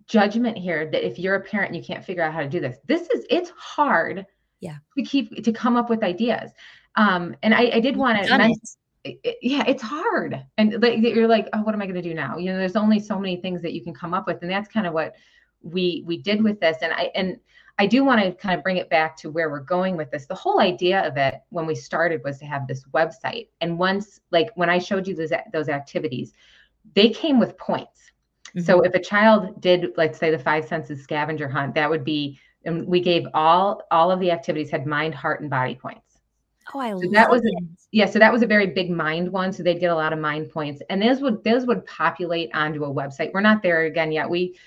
[0.08, 2.77] judgment here that if you're a parent you can't figure out how to do this.
[2.88, 4.25] This is it's hard
[4.60, 6.51] yeah to keep to come up with ideas.
[6.95, 8.58] Um and I, I did want to mention
[9.03, 10.43] it, yeah, it's hard.
[10.58, 12.38] And like you're like, oh, what am I going to do now?
[12.38, 14.41] You know, there's only so many things that you can come up with.
[14.41, 15.13] And that's kind of what
[15.62, 16.77] we we did with this.
[16.82, 17.38] And I and
[17.79, 20.27] I do want to kind of bring it back to where we're going with this.
[20.27, 23.47] The whole idea of it when we started was to have this website.
[23.62, 26.33] And once, like when I showed you those, those activities,
[26.93, 28.12] they came with points.
[28.49, 28.62] Mm-hmm.
[28.62, 32.39] So if a child did, let's say, the five senses scavenger hunt, that would be,
[32.65, 36.19] and we gave all all of the activities had mind, heart, and body points.
[36.73, 37.53] Oh, I so love that was it.
[37.62, 39.51] A, yeah, so that was a very big mind one.
[39.51, 42.86] So they'd get a lot of mind points, and those would those would populate onto
[42.86, 43.33] a website.
[43.33, 44.29] We're not there again yet.
[44.29, 44.57] We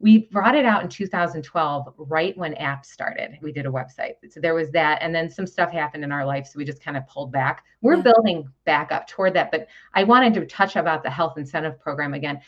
[0.00, 3.38] we brought it out in 2012 right when apps started.
[3.40, 4.14] We did a website.
[4.28, 6.82] So there was that and then some stuff happened in our life so we just
[6.82, 7.64] kind of pulled back.
[7.80, 8.02] We're yeah.
[8.02, 12.14] building back up toward that but i wanted to touch about the health incentive program
[12.14, 12.40] again.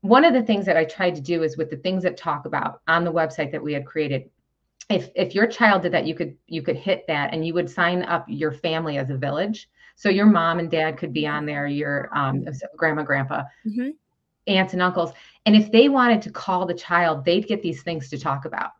[0.00, 2.46] One of the things that i tried to do is with the things that talk
[2.46, 4.30] about on the website that we had created
[4.88, 7.68] if if your child did that you could you could hit that and you would
[7.68, 9.68] sign up your family as a village.
[9.96, 12.46] So your mom and dad could be on there your um,
[12.76, 13.42] grandma grandpa.
[13.66, 13.90] Mm-hmm
[14.48, 15.12] aunts and uncles.
[15.46, 18.70] And if they wanted to call the child, they'd get these things to talk about.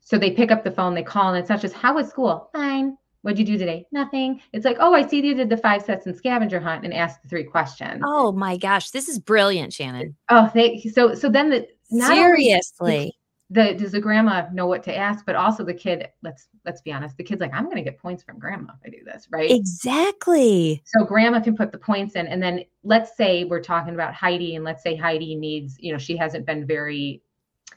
[0.00, 2.50] So they pick up the phone, they call, and it's not just, How was school?
[2.52, 2.96] Fine.
[3.22, 3.86] What'd you do today?
[3.92, 4.40] Nothing.
[4.52, 7.22] It's like, Oh, I see you did the five sets and scavenger hunt and asked
[7.22, 8.02] the three questions.
[8.04, 8.90] Oh my gosh.
[8.90, 10.16] This is brilliant, Shannon.
[10.30, 13.14] Oh, they, so, so then the, seriously
[13.50, 15.26] the does the grandma know what to ask?
[15.26, 17.98] But also the kid let's let's be honest the kid's like i'm going to get
[17.98, 19.50] points from grandma if i do this right?
[19.50, 20.82] Exactly.
[20.86, 24.54] So grandma can put the points in and then let's say we're talking about heidi
[24.54, 27.22] and let's say heidi needs you know she hasn't been very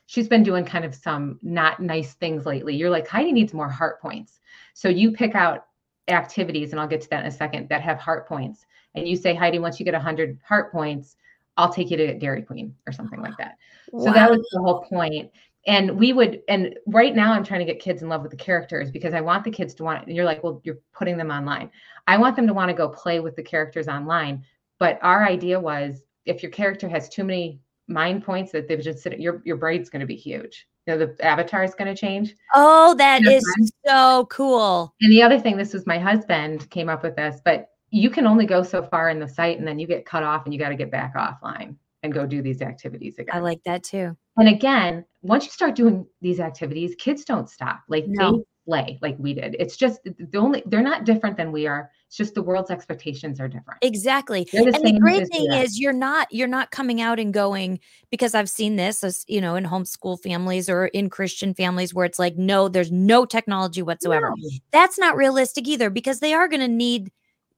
[0.06, 2.76] she's been doing kind of some not nice things lately.
[2.76, 4.40] You're like heidi needs more heart points.
[4.76, 5.66] So you pick out
[6.10, 8.66] activities and i'll get to that in a second that have heart points.
[8.94, 11.16] And you say heidi once you get 100 heart points
[11.58, 13.58] I'll take you to Dairy Queen or something like that.
[13.92, 14.06] Wow.
[14.06, 15.32] So that was the whole point
[15.66, 18.38] and we would and right now i'm trying to get kids in love with the
[18.38, 21.32] characters because i want the kids to want and you're like well you're putting them
[21.32, 21.70] online.
[22.06, 24.44] I want them to want to go play with the characters online
[24.80, 29.00] but our idea was if your character has too many mind points that they've just
[29.00, 30.68] sit your your braid's going to be huge.
[30.86, 32.36] You know the avatar is going to change.
[32.54, 33.44] Oh that is
[33.86, 34.94] so cool.
[35.02, 38.26] And the other thing this was my husband came up with this but you can
[38.26, 40.60] only go so far in the site and then you get cut off and you
[40.60, 43.36] got to get back offline and go do these activities again.
[43.36, 44.16] I like that too.
[44.38, 47.82] And again, once you start doing these activities, kids don't stop.
[47.88, 48.32] Like no.
[48.32, 49.56] they play like we did.
[49.60, 51.90] It's just the only they're not different than we are.
[52.08, 53.80] It's just the world's expectations are different.
[53.82, 54.48] Exactly.
[54.52, 57.80] The and the great thing is you're not you're not coming out and going
[58.12, 62.06] because I've seen this as you know in homeschool families or in Christian families where
[62.06, 64.34] it's like no there's no technology whatsoever.
[64.36, 64.50] No.
[64.72, 67.12] That's not realistic either because they are going to need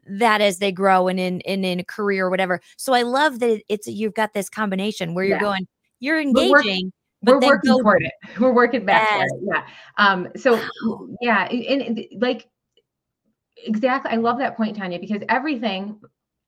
[0.05, 2.61] that as they grow and in in in a career or whatever.
[2.77, 5.41] So I love that it's you've got this combination where you're yeah.
[5.41, 5.67] going,
[5.99, 6.91] you're engaging.
[7.23, 8.13] We're, we're working toward it.
[8.39, 9.29] We're working back yes.
[9.31, 9.43] it.
[9.47, 9.67] Yeah.
[9.97, 11.07] Um, so wow.
[11.21, 12.47] yeah, and, and like
[13.57, 14.11] exactly.
[14.11, 15.99] I love that point, Tania, because everything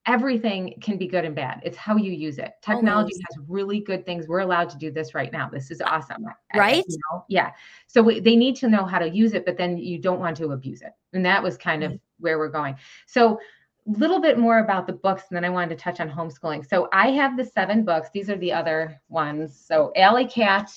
[0.06, 1.60] everything can be good and bad.
[1.64, 2.52] It's how you use it.
[2.62, 3.22] Technology Almost.
[3.28, 4.26] has really good things.
[4.26, 5.48] We're allowed to do this right now.
[5.50, 6.24] This is awesome.
[6.54, 6.76] Right?
[6.76, 7.24] I, you know?
[7.28, 7.52] Yeah.
[7.86, 10.36] So we, they need to know how to use it, but then you don't want
[10.38, 10.92] to abuse it.
[11.12, 12.76] And that was kind of where we're going.
[13.06, 13.38] So
[13.86, 16.66] a little bit more about the books, and then I wanted to touch on homeschooling.
[16.66, 18.08] So I have the seven books.
[18.12, 19.62] These are the other ones.
[19.66, 20.70] So Alley Cat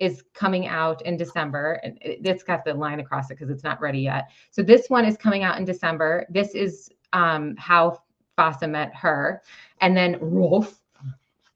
[0.00, 1.80] is coming out in December.
[1.82, 4.30] And it's got the line across it because it's not ready yet.
[4.50, 6.26] So this one is coming out in December.
[6.30, 8.02] This is um, how
[8.38, 9.42] Fassa met her.
[9.80, 10.78] And then Rolf,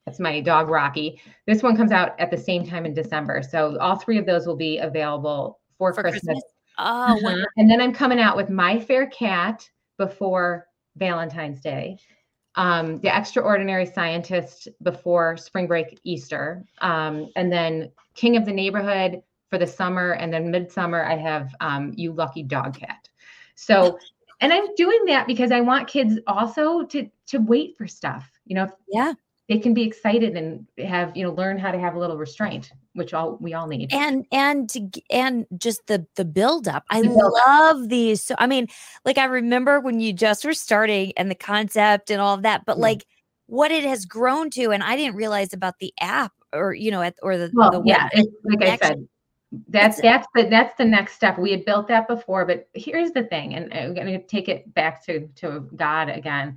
[0.05, 1.21] that's my dog Rocky.
[1.47, 3.43] This one comes out at the same time in December.
[3.43, 6.25] So all three of those will be available for, for Christmas.
[6.25, 6.45] Christmas.
[6.79, 7.45] Oh, uh-huh.
[7.57, 9.69] and then I'm coming out with My Fair Cat
[9.99, 10.67] before
[10.97, 11.99] Valentine's Day.
[12.57, 16.65] Um, the Extraordinary Scientist before spring break Easter.
[16.81, 20.13] Um, and then King of the Neighborhood for the summer.
[20.13, 23.09] And then midsummer, I have um, You Lucky Dog Cat.
[23.55, 23.99] So
[24.43, 28.55] and i'm doing that because i want kids also to to wait for stuff you
[28.55, 29.15] know yeah.
[29.49, 32.71] they can be excited and have you know learn how to have a little restraint
[32.95, 33.91] which all we all need.
[33.93, 37.89] And and to, and just the the build up i build love up.
[37.89, 38.23] these.
[38.23, 38.67] So i mean
[39.05, 42.65] like i remember when you just were starting and the concept and all of that
[42.67, 42.83] but yeah.
[42.83, 43.07] like
[43.47, 47.03] what it has grown to and i didn't realize about the app or you know
[47.03, 48.09] at or the, well, the yeah
[48.45, 49.09] like i said
[49.69, 51.39] that's that's the that's the next step.
[51.39, 54.73] We had built that before but here's the thing and i'm going to take it
[54.75, 56.57] back to to god again.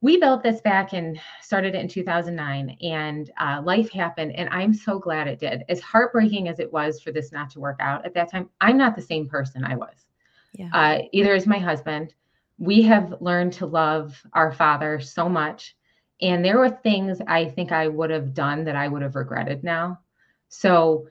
[0.00, 4.74] We built this back and started it in 2009 and uh, life happened and i'm
[4.74, 5.62] so glad it did.
[5.68, 8.76] As heartbreaking as it was for this not to work out at that time i'm
[8.76, 10.06] not the same person i was.
[10.54, 10.70] Yeah.
[10.72, 12.14] uh, either as my husband.
[12.58, 15.76] We have learned to love our father so much
[16.20, 19.62] and there were things i think i would have done that i would have regretted
[19.62, 20.00] now.
[20.48, 21.06] So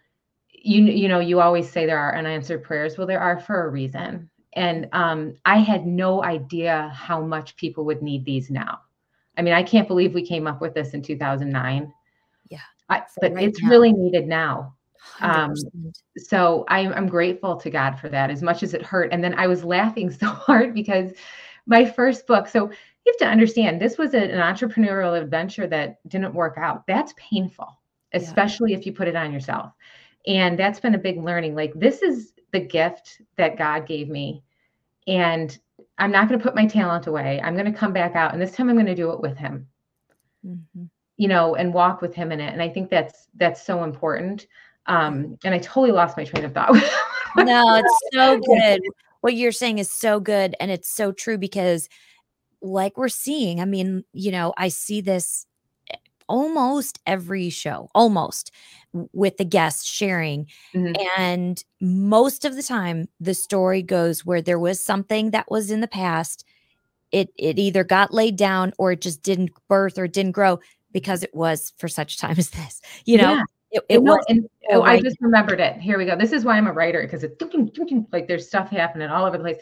[0.68, 2.98] you you know you always say there are unanswered prayers.
[2.98, 4.30] Well there are for a reason.
[4.54, 8.80] And um, i had no idea how much people would need these now.
[9.38, 11.94] I mean i can't believe we came up with this in 2009
[12.50, 12.60] yeah.
[12.90, 13.70] I, but right it's now.
[13.70, 14.74] really needed now.
[15.22, 15.54] Um,
[16.18, 19.14] so I'm, I'm grateful to god for that as much as it hurt.
[19.14, 21.12] And then i was laughing so hard because
[21.66, 22.66] my first book so
[23.06, 26.86] you have to understand this was an entrepreneurial adventure that didn't work out.
[26.88, 27.78] That's painful
[28.14, 28.78] especially yeah.
[28.78, 29.74] if you put it on yourself
[30.28, 31.56] and that's been a big learning.
[31.56, 34.44] Like, this is the gift that God gave me.
[35.08, 35.58] And
[35.98, 37.42] I'm not going to put my talent away.
[37.42, 38.34] I'm going to come back out.
[38.34, 39.68] And this time I'm going to do it with Him.
[40.46, 40.84] Mm-hmm.
[41.16, 42.54] You know, and walk with him in it.
[42.54, 44.46] And I think that's that's so important.
[44.86, 46.74] Um, and I totally lost my train of thought.
[47.38, 48.82] no, it's so good.
[49.22, 50.56] What you're saying is so good.
[50.60, 51.90] And it's so true because
[52.62, 55.48] like we're seeing, I mean, you know, I see this
[56.28, 58.52] almost every show, almost
[59.14, 60.48] with the guests sharing.
[60.74, 60.94] Mm-hmm.
[61.18, 65.82] And most of the time, the story goes where there was something that was in
[65.82, 66.46] the past.
[67.12, 70.60] It it either got laid down or it just didn't birth or didn't grow
[70.92, 72.82] because it was for such time as this.
[73.06, 73.44] You know, yeah.
[73.72, 74.26] It, it was.
[74.70, 75.78] Oh, I just remembered it.
[75.78, 76.16] Here we go.
[76.16, 77.42] This is why I'm a writer because it's
[78.12, 79.58] like there's stuff happening all over the place.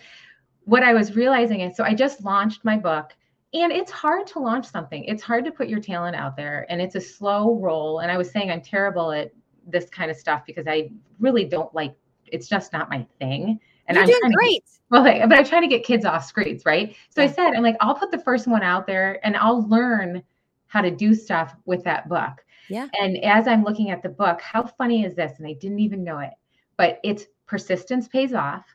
[0.65, 3.15] What I was realizing is, so I just launched my book
[3.63, 5.03] and it's hard to launch something.
[5.05, 7.99] It's hard to put your talent out there and it's a slow roll.
[7.99, 9.31] And i was saying i'm terrible at
[9.67, 10.89] this kind of stuff because i
[11.19, 11.95] really don't like
[12.27, 13.59] it's just not my thing.
[13.87, 14.63] And You're i'm doing great.
[14.91, 16.95] Well but I'm trying to get kids off screens right?
[17.09, 17.29] So yeah.
[17.29, 20.21] i said i'm like i'll put the first one out there and i'll learn
[20.67, 22.43] how to do stuff with that book.
[22.69, 22.87] Yeah.
[22.99, 25.39] And as i'm looking at the book how funny is this?
[25.39, 26.33] And i didn't even know it.
[26.77, 28.65] But it's persistence pays off.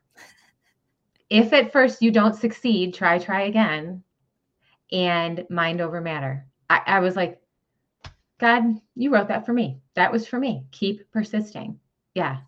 [1.29, 4.03] If at first you don't succeed try try again
[4.93, 6.47] and mind over matter.
[6.69, 7.41] I, I was like,
[8.39, 9.81] God, you wrote that for me.
[9.95, 10.65] That was for me.
[10.73, 11.79] Keep persisting.
[12.15, 12.39] Yeah.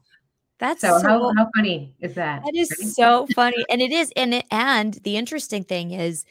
[0.59, 2.43] That's so, so how, how funny is that?
[2.45, 2.89] That is right?
[2.89, 3.65] so funny.
[3.69, 4.13] And it is.
[4.17, 6.25] And it, and the interesting thing is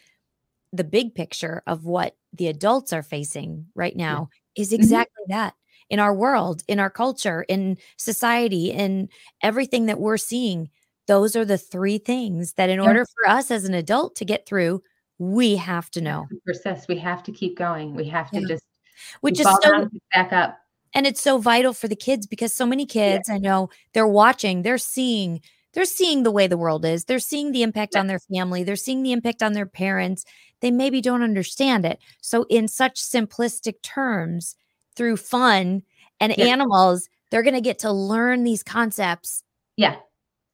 [0.72, 4.62] the big picture of what the adults are facing right now yeah.
[4.62, 4.82] is mm-hmm.
[4.82, 5.34] exactly mm-hmm.
[5.34, 5.54] that
[5.90, 9.10] in our world, in our culture, in society, in
[9.44, 10.70] everything that we're seeing.
[11.08, 14.46] Those are the three things that, in order for us as an adult to get
[14.46, 14.82] through,
[15.22, 16.28] we have to know.
[16.48, 16.88] persist.
[16.88, 17.94] We have to keep going.
[17.94, 18.48] We have to yeah.
[18.48, 18.66] just
[19.22, 20.58] which is so back up.
[20.96, 23.36] And it's so vital for the kids because so many kids yeah.
[23.36, 25.42] I know they're watching, they're seeing,
[25.74, 27.06] they're seeing the way the world is.
[27.06, 28.02] They're seeing the impact yeah.
[28.02, 28.64] on their family.
[28.64, 30.26] They're seeing the impact on their parents.
[30.60, 32.00] They maybe don't understand it.
[32.22, 34.56] So in such simplistic terms,
[34.96, 35.84] through fun
[36.20, 36.46] and yeah.
[36.46, 39.44] animals, they're going to get to learn these concepts.
[39.78, 39.98] Yeah.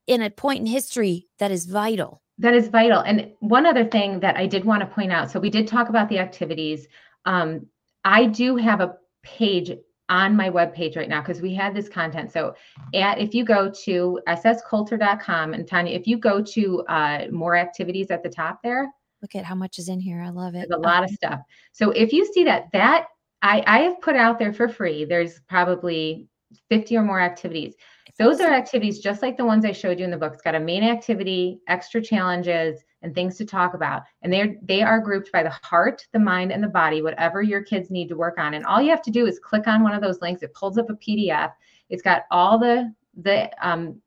[0.05, 2.21] In a point in history that is vital.
[2.39, 3.01] That is vital.
[3.01, 5.89] And one other thing that I did want to point out so we did talk
[5.89, 6.87] about the activities.
[7.25, 7.67] Um,
[8.05, 9.71] I do have a page
[10.09, 12.31] on my webpage right now because we had this content.
[12.31, 12.55] So
[12.93, 18.11] at if you go to sscoulter.com and Tania, if you go to uh, more activities
[18.11, 18.87] at the top there,
[19.21, 20.21] Look at how much is in here.
[20.21, 20.67] I love it.
[20.69, 21.39] There's a lot of stuff.
[21.71, 23.07] So if you see that, that
[23.41, 26.27] I, I have put out there for free, there's probably
[26.69, 27.73] 50 or more activities.
[28.19, 30.33] Those are activities just like the ones I showed you in the book.
[30.33, 34.03] It's got a main activity, extra challenges, and things to talk about.
[34.23, 37.61] And they're they are grouped by the heart, the mind, and the body, whatever your
[37.61, 38.55] kids need to work on.
[38.55, 40.41] And all you have to do is click on one of those links.
[40.41, 41.51] It pulls up a PDF.
[41.89, 42.91] It's got all the
[43.21, 44.01] the um,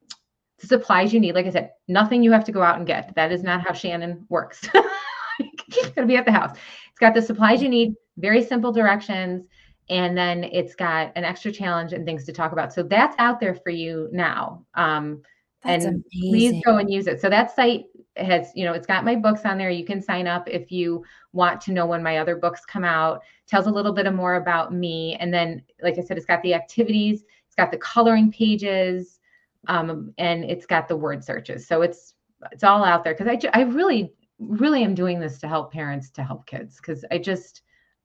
[0.59, 1.37] supplies you need.
[1.37, 3.15] Like I said, nothing you have to go out and get.
[3.15, 4.69] That is not how Shannon works.
[5.39, 6.57] it's gonna be at the house.
[6.91, 9.47] It's got the supplies you need, very simple directions
[9.91, 12.73] and then it's got an extra challenge and things to talk about.
[12.73, 14.65] So that's out there for you now.
[14.75, 15.23] Um,
[15.65, 16.05] and amazing.
[16.31, 17.21] please go and use it.
[17.21, 17.85] So that site
[18.17, 19.69] has, you know, it's got my books on there.
[19.69, 23.23] You can sign up if you want to know when my other books come out.
[23.47, 26.55] Tells a little bit more about me, and then, like I said, it's got the
[26.55, 29.19] activities, it's got the coloring pages,
[29.67, 31.67] um, and it's got the word searches.
[31.67, 32.15] So it's
[32.53, 36.11] it's all out there because I I really really am doing this to help parents
[36.11, 37.63] to help kids because I just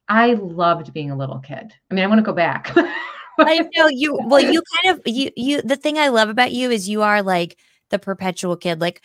[0.08, 1.74] I loved being a little kid.
[1.90, 2.72] I mean, I want to go back.
[3.40, 4.18] I know you.
[4.26, 5.62] Well, you kind of you you.
[5.62, 7.58] The thing I love about you is you are like
[7.90, 8.82] the perpetual kid.
[8.82, 9.02] Like,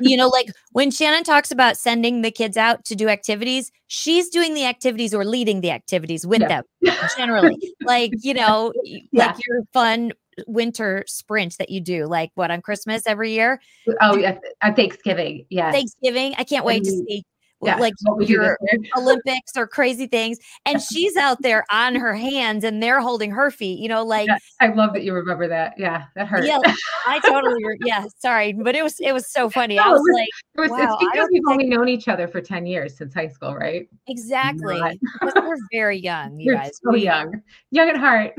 [0.00, 4.28] you know, like when Shannon talks about sending the kids out to do activities, she's
[4.28, 6.62] doing the activities or leading the activities with yeah.
[6.82, 6.94] them.
[7.16, 9.26] Generally, like you know, yeah.
[9.26, 10.12] like your fun
[10.46, 13.60] winter sprint that you do, like what on Christmas every year.
[14.00, 15.46] Oh, yeah, at Thanksgiving.
[15.50, 16.34] Yeah, Thanksgiving.
[16.38, 17.06] I can't wait to mm-hmm.
[17.06, 17.24] see
[17.62, 18.58] yeah, like your
[18.96, 20.38] Olympics or crazy things.
[20.64, 24.28] And she's out there on her hands and they're holding her feet, you know, like
[24.28, 25.74] yeah, I love that you remember that.
[25.76, 26.44] Yeah, that hurt.
[26.44, 26.58] Yeah,
[27.06, 28.52] I totally yeah, sorry.
[28.52, 29.76] But it was it was so funny.
[29.76, 32.28] No, I was, was like, it was, wow, it's because we've only known each other
[32.28, 33.88] for 10 years since high school, right?
[34.06, 34.80] Exactly.
[35.22, 36.78] we're very young, you we're guys.
[36.82, 37.42] So young.
[37.70, 38.34] Young at heart.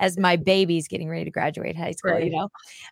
[0.00, 2.24] as my baby's getting ready to graduate high school, right.
[2.24, 2.48] you know.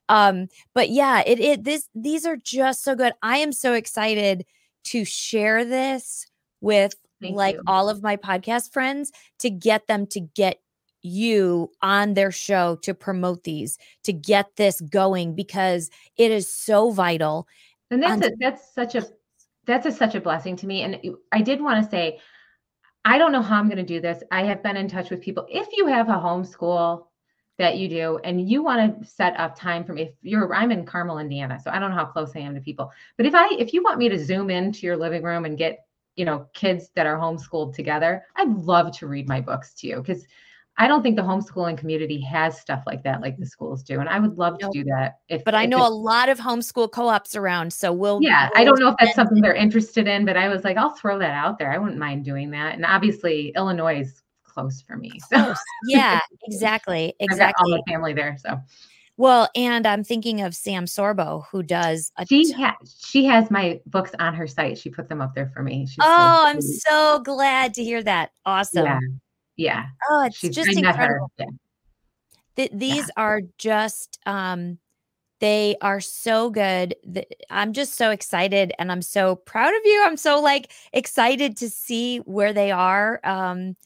[0.08, 3.12] Um, but yeah, it it this these are just so good.
[3.22, 4.44] I am so excited
[4.84, 6.26] to share this
[6.60, 7.62] with Thank like you.
[7.66, 10.60] all of my podcast friends to get them to get
[11.02, 16.90] you on their show to promote these to get this going because it is so
[16.90, 17.46] vital.
[17.90, 19.04] And that's a, that's such a
[19.66, 20.82] that's a, such a blessing to me.
[20.82, 21.00] And
[21.32, 22.20] i did want to say
[23.04, 24.22] i don't know how i'm going to do this.
[24.30, 25.46] I have been in touch with people.
[25.48, 27.06] If you have a homeschool
[27.58, 30.70] that you do and you want to set up time for me if you're i'm
[30.70, 33.34] in carmel indiana so i don't know how close i am to people but if
[33.34, 35.86] i if you want me to zoom into your living room and get
[36.16, 39.96] you know kids that are homeschooled together i'd love to read my books to you
[39.96, 40.26] because
[40.78, 44.08] i don't think the homeschooling community has stuff like that like the schools do and
[44.08, 47.36] i would love to do that if, but i know a lot of homeschool co-ops
[47.36, 50.36] around so we'll yeah we'll i don't know if that's something they're interested in but
[50.36, 53.52] i was like i'll throw that out there i wouldn't mind doing that and obviously
[53.56, 54.22] illinois is
[54.52, 55.12] close for me.
[55.28, 55.54] So
[55.86, 57.14] yeah, exactly.
[57.20, 57.64] Exactly.
[57.64, 58.36] all the family there.
[58.38, 58.60] So
[59.18, 62.10] well, and I'm thinking of Sam Sorbo, who does.
[62.18, 62.74] A she has
[63.04, 64.78] she has my books on her site.
[64.78, 65.86] She put them up there for me.
[65.86, 68.30] She's oh, so I'm so glad to hear that.
[68.46, 68.84] Awesome.
[68.84, 68.98] Yeah.
[69.56, 69.84] yeah.
[70.10, 71.30] Oh, it's She's just incredible.
[71.38, 71.46] Yeah.
[72.56, 73.22] Th- these yeah.
[73.22, 74.78] are just um
[75.40, 76.94] they are so good.
[77.50, 80.02] I'm just so excited and I'm so proud of you.
[80.06, 83.20] I'm so like excited to see where they are.
[83.24, 83.76] Um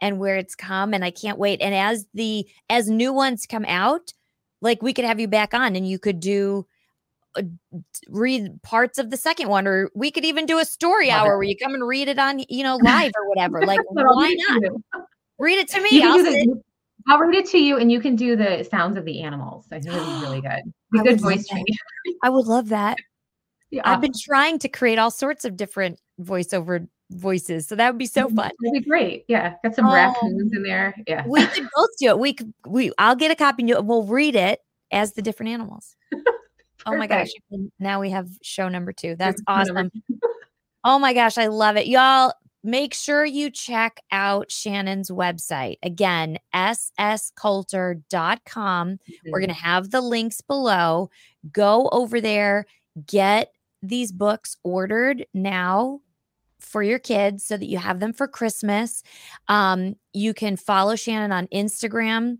[0.00, 1.60] and where it's come and I can't wait.
[1.60, 4.12] And as the as new ones come out,
[4.60, 6.66] like we could have you back on and you could do
[7.36, 7.42] uh,
[8.08, 11.34] read parts of the second one or we could even do a story Love hour
[11.34, 11.36] it.
[11.36, 14.72] where you come and read it on you know live or whatever like why not
[15.38, 16.62] read it to me I'll, the,
[17.08, 19.80] I'll, read it to you and you can do the sounds of the animals i
[19.80, 21.66] think it'd be really good be good voice training
[22.22, 22.96] i would love that
[23.70, 23.82] yeah.
[23.84, 27.66] i've been trying to create all sorts of different voiceover voices.
[27.66, 28.50] So that would be so fun.
[28.60, 29.24] That'd be great.
[29.28, 29.54] Yeah.
[29.62, 30.94] Got some oh, raccoons in there.
[31.06, 31.24] Yeah.
[31.26, 32.18] We could both do it.
[32.18, 35.96] We could we I'll get a copy and we'll read it as the different animals.
[36.86, 37.28] oh my gosh.
[37.78, 39.14] Now we have show number two.
[39.16, 39.90] That's awesome.
[40.84, 41.86] oh my gosh, I love it.
[41.86, 42.32] Y'all
[42.62, 45.76] make sure you check out Shannon's website.
[45.82, 48.88] Again, sscoulter.com.
[48.90, 49.30] Mm-hmm.
[49.30, 51.10] We're going to have the links below.
[51.52, 52.66] Go over there,
[53.06, 53.52] get
[53.82, 56.00] these books ordered now
[56.66, 59.02] for your kids so that you have them for Christmas.
[59.48, 62.38] Um, you can follow Shannon on Instagram.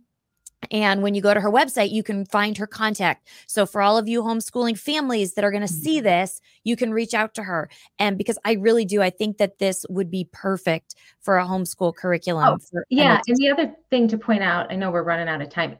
[0.70, 3.28] And when you go to her website, you can find her contact.
[3.46, 6.06] So, for all of you homeschooling families that are going to see mm-hmm.
[6.06, 7.68] this, you can reach out to her.
[7.98, 11.94] And because I really do, I think that this would be perfect for a homeschool
[11.94, 12.58] curriculum.
[12.74, 13.20] Oh, yeah.
[13.28, 15.78] And the other thing to point out, I know we're running out of time.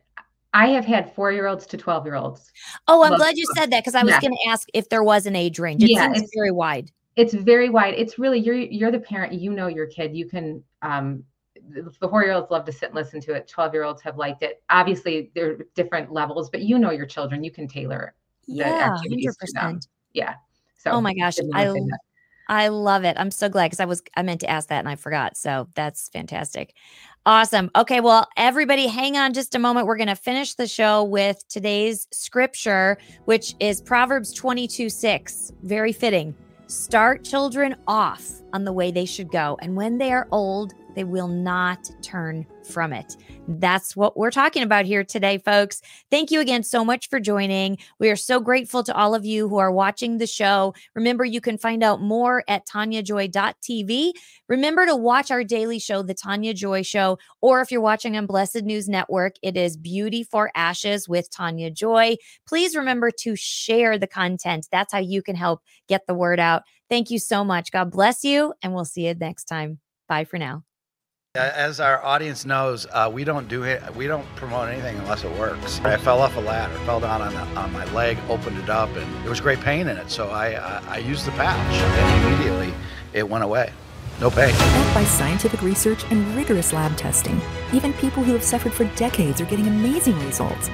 [0.53, 2.53] I have had four year olds to 12 year olds.
[2.87, 4.21] Oh, I'm glad you said that because I was yeah.
[4.21, 5.83] going to ask if there was an age range.
[5.83, 7.95] It yeah, seems very wide it's very wide.
[7.97, 9.33] It's really you're you're the parent.
[9.33, 10.15] You know your kid.
[10.15, 11.25] You can um,
[11.69, 13.49] the four year olds love to sit and listen to it.
[13.49, 14.63] Twelve year olds have liked it.
[14.71, 17.43] Obviously, there are different levels, but you know your children.
[17.43, 18.15] You can tailor
[18.47, 19.89] yeah, hundred percent.
[20.13, 20.35] Yeah.
[20.79, 21.75] So oh my gosh, I
[22.49, 23.17] I love it.
[23.19, 25.37] I'm so glad because I was I meant to ask that and I forgot.
[25.37, 26.75] So that's fantastic.
[27.25, 27.71] Awesome.
[27.75, 29.89] Okay, well, everybody hang on just a moment.
[29.89, 35.53] We're going to finish the show with today's scripture, which is Proverbs 22 6.
[35.65, 36.37] Very fitting.
[36.69, 41.05] Start children off on the way they should go, and when they are old, they
[41.05, 43.17] will not turn from it.
[43.47, 45.81] That's what we're talking about here today, folks.
[46.11, 47.79] Thank you again so much for joining.
[48.01, 50.75] We are so grateful to all of you who are watching the show.
[50.97, 54.13] Remember, you can find out more at taniajoy.tv.
[54.49, 58.27] Remember to watch our daily show, The Tania Joy Show, or if you're watching on
[58.27, 62.17] Blessed News Network, it is Beauty for Ashes with Tania Joy.
[62.49, 64.67] Please remember to share the content.
[64.73, 66.63] That's how you can help get the word out.
[66.89, 67.71] Thank you so much.
[67.71, 69.79] God bless you, and we'll see you next time.
[70.09, 70.63] Bye for now.
[71.37, 73.83] As our audience knows, uh, we don't do it.
[73.95, 75.81] We don't promote anything unless it works.
[75.81, 78.89] I fell off a ladder, fell down on, the, on my leg, opened it up,
[78.97, 80.11] and there was great pain in it.
[80.11, 82.75] So I, I, I used the patch, and immediately
[83.13, 83.73] it went away.
[84.21, 84.51] No pain.
[84.51, 87.41] Backed by scientific research and rigorous lab testing,
[87.73, 90.71] even people who have suffered for decades are getting amazing results.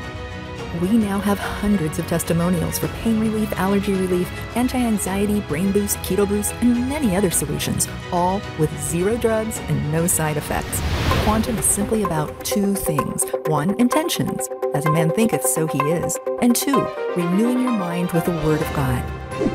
[0.81, 5.99] We now have hundreds of testimonials for pain relief, allergy relief, anti anxiety, brain boost,
[5.99, 10.81] keto boost, and many other solutions, all with zero drugs and no side effects.
[11.25, 16.19] Quantum is simply about two things one, intentions, as a man thinketh, so he is,
[16.41, 19.05] and two, renewing your mind with the Word of God.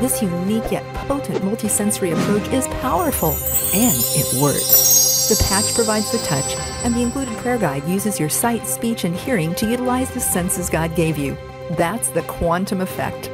[0.00, 3.30] This unique yet potent multisensory approach is powerful
[3.74, 5.17] and it works.
[5.28, 9.14] The patch provides the touch, and the included prayer guide uses your sight, speech, and
[9.14, 11.36] hearing to utilize the senses God gave you.
[11.72, 13.28] That's the quantum effect.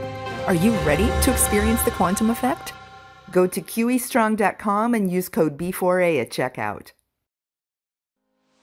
[0.48, 2.72] Are you ready to experience the quantum effect?
[3.30, 6.90] Go to QEstrong.com and use code B4A at checkout.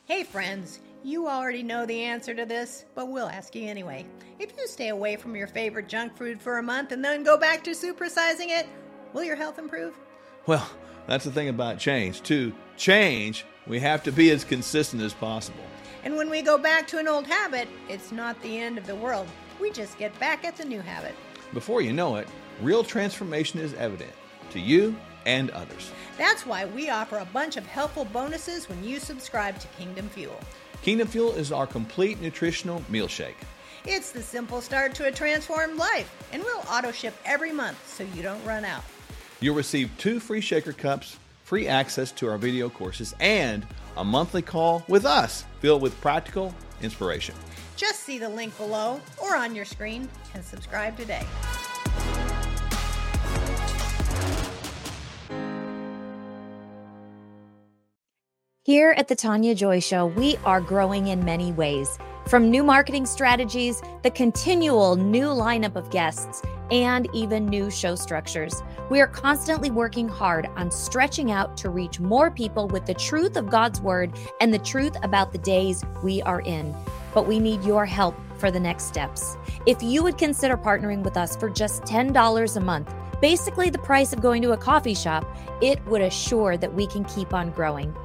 [0.04, 0.82] Hey, friends.
[1.04, 4.06] You already know the answer to this, but we'll ask you anyway.
[4.40, 7.38] If you stay away from your favorite junk food for a month and then go
[7.38, 8.68] back to supersizing it,
[9.14, 9.96] will your health improve?
[10.48, 10.70] Well,
[11.08, 12.22] that's the thing about change.
[12.24, 15.64] To change, we have to be as consistent as possible.
[16.04, 18.96] And when we go back to an old habit, it's not the end of the
[18.96, 19.28] world.
[19.60, 21.14] We just get back at the new habit.
[21.54, 22.28] Before you know it,
[22.62, 24.12] real transformation is evident
[24.52, 24.96] to you
[25.26, 25.92] and others.
[26.18, 30.40] That's why we offer a bunch of helpful bonuses when you subscribe to Kingdom Fuel.
[30.82, 33.38] Kingdom Fuel is our complete nutritional meal shake.
[33.86, 38.04] It's the simple start to a transformed life, and we'll auto ship every month so
[38.16, 38.84] you don't run out.
[39.42, 43.66] You'll receive two free shaker cups, free access to our video courses, and
[43.98, 47.34] a monthly call with us filled with practical inspiration.
[47.76, 51.26] Just see the link below or on your screen and subscribe today.
[58.64, 61.98] Here at the Tania Joy Show, we are growing in many ways.
[62.28, 68.62] From new marketing strategies, the continual new lineup of guests, and even new show structures.
[68.92, 73.36] We are constantly working hard on stretching out to reach more people with the truth
[73.36, 76.76] of God's word and the truth about the days we are in.
[77.16, 79.38] But we need your help for the next steps.
[79.66, 84.14] If you would consider partnering with us for just $10 a month, basically the price
[84.14, 85.26] of going to a coffee shop,
[85.62, 87.96] it would assure that we can keep on growing.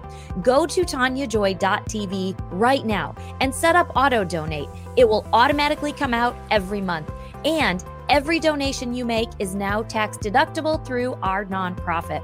[0.42, 4.68] Go to taniajoy.tv right now and set up auto donate.
[4.96, 7.10] It will automatically come out every month.
[7.44, 12.22] And Every donation you make is now tax deductible through our nonprofit.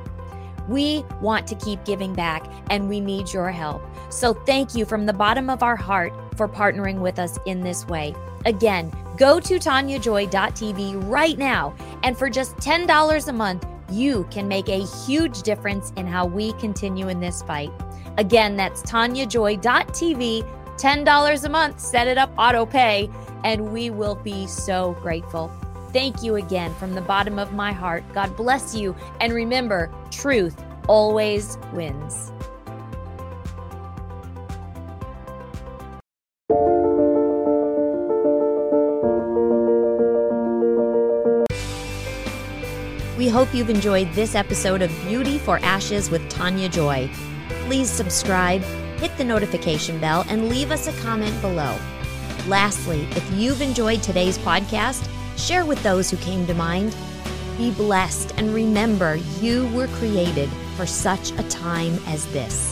[0.69, 3.83] We want to keep giving back and we need your help.
[4.09, 7.85] So thank you from the bottom of our heart for partnering with us in this
[7.89, 8.15] way.
[8.45, 14.69] Again, go to taniajoy.tv right now and for just $10 a month, you can make
[14.69, 17.71] a huge difference in how we continue in this fight.
[18.19, 20.43] Again, that's taniajoy.tv,
[20.77, 23.09] $10 a month, set it up auto pay,
[23.45, 25.53] and we will be so grateful.
[25.93, 28.03] Thank you again from the bottom of my heart.
[28.13, 28.97] God bless you.
[29.21, 32.33] And remember, truth always wins.
[43.33, 47.11] Hope you've enjoyed this episode of Beauty for Ashes with Tania Joy.
[47.65, 48.63] Please subscribe,
[48.99, 51.77] hit the notification bell, and leave us a comment below.
[52.47, 56.95] Lastly, if you've enjoyed today's podcast, Share with those who came to mind.
[57.59, 62.72] Be blessed and remember you were created for such a time as this.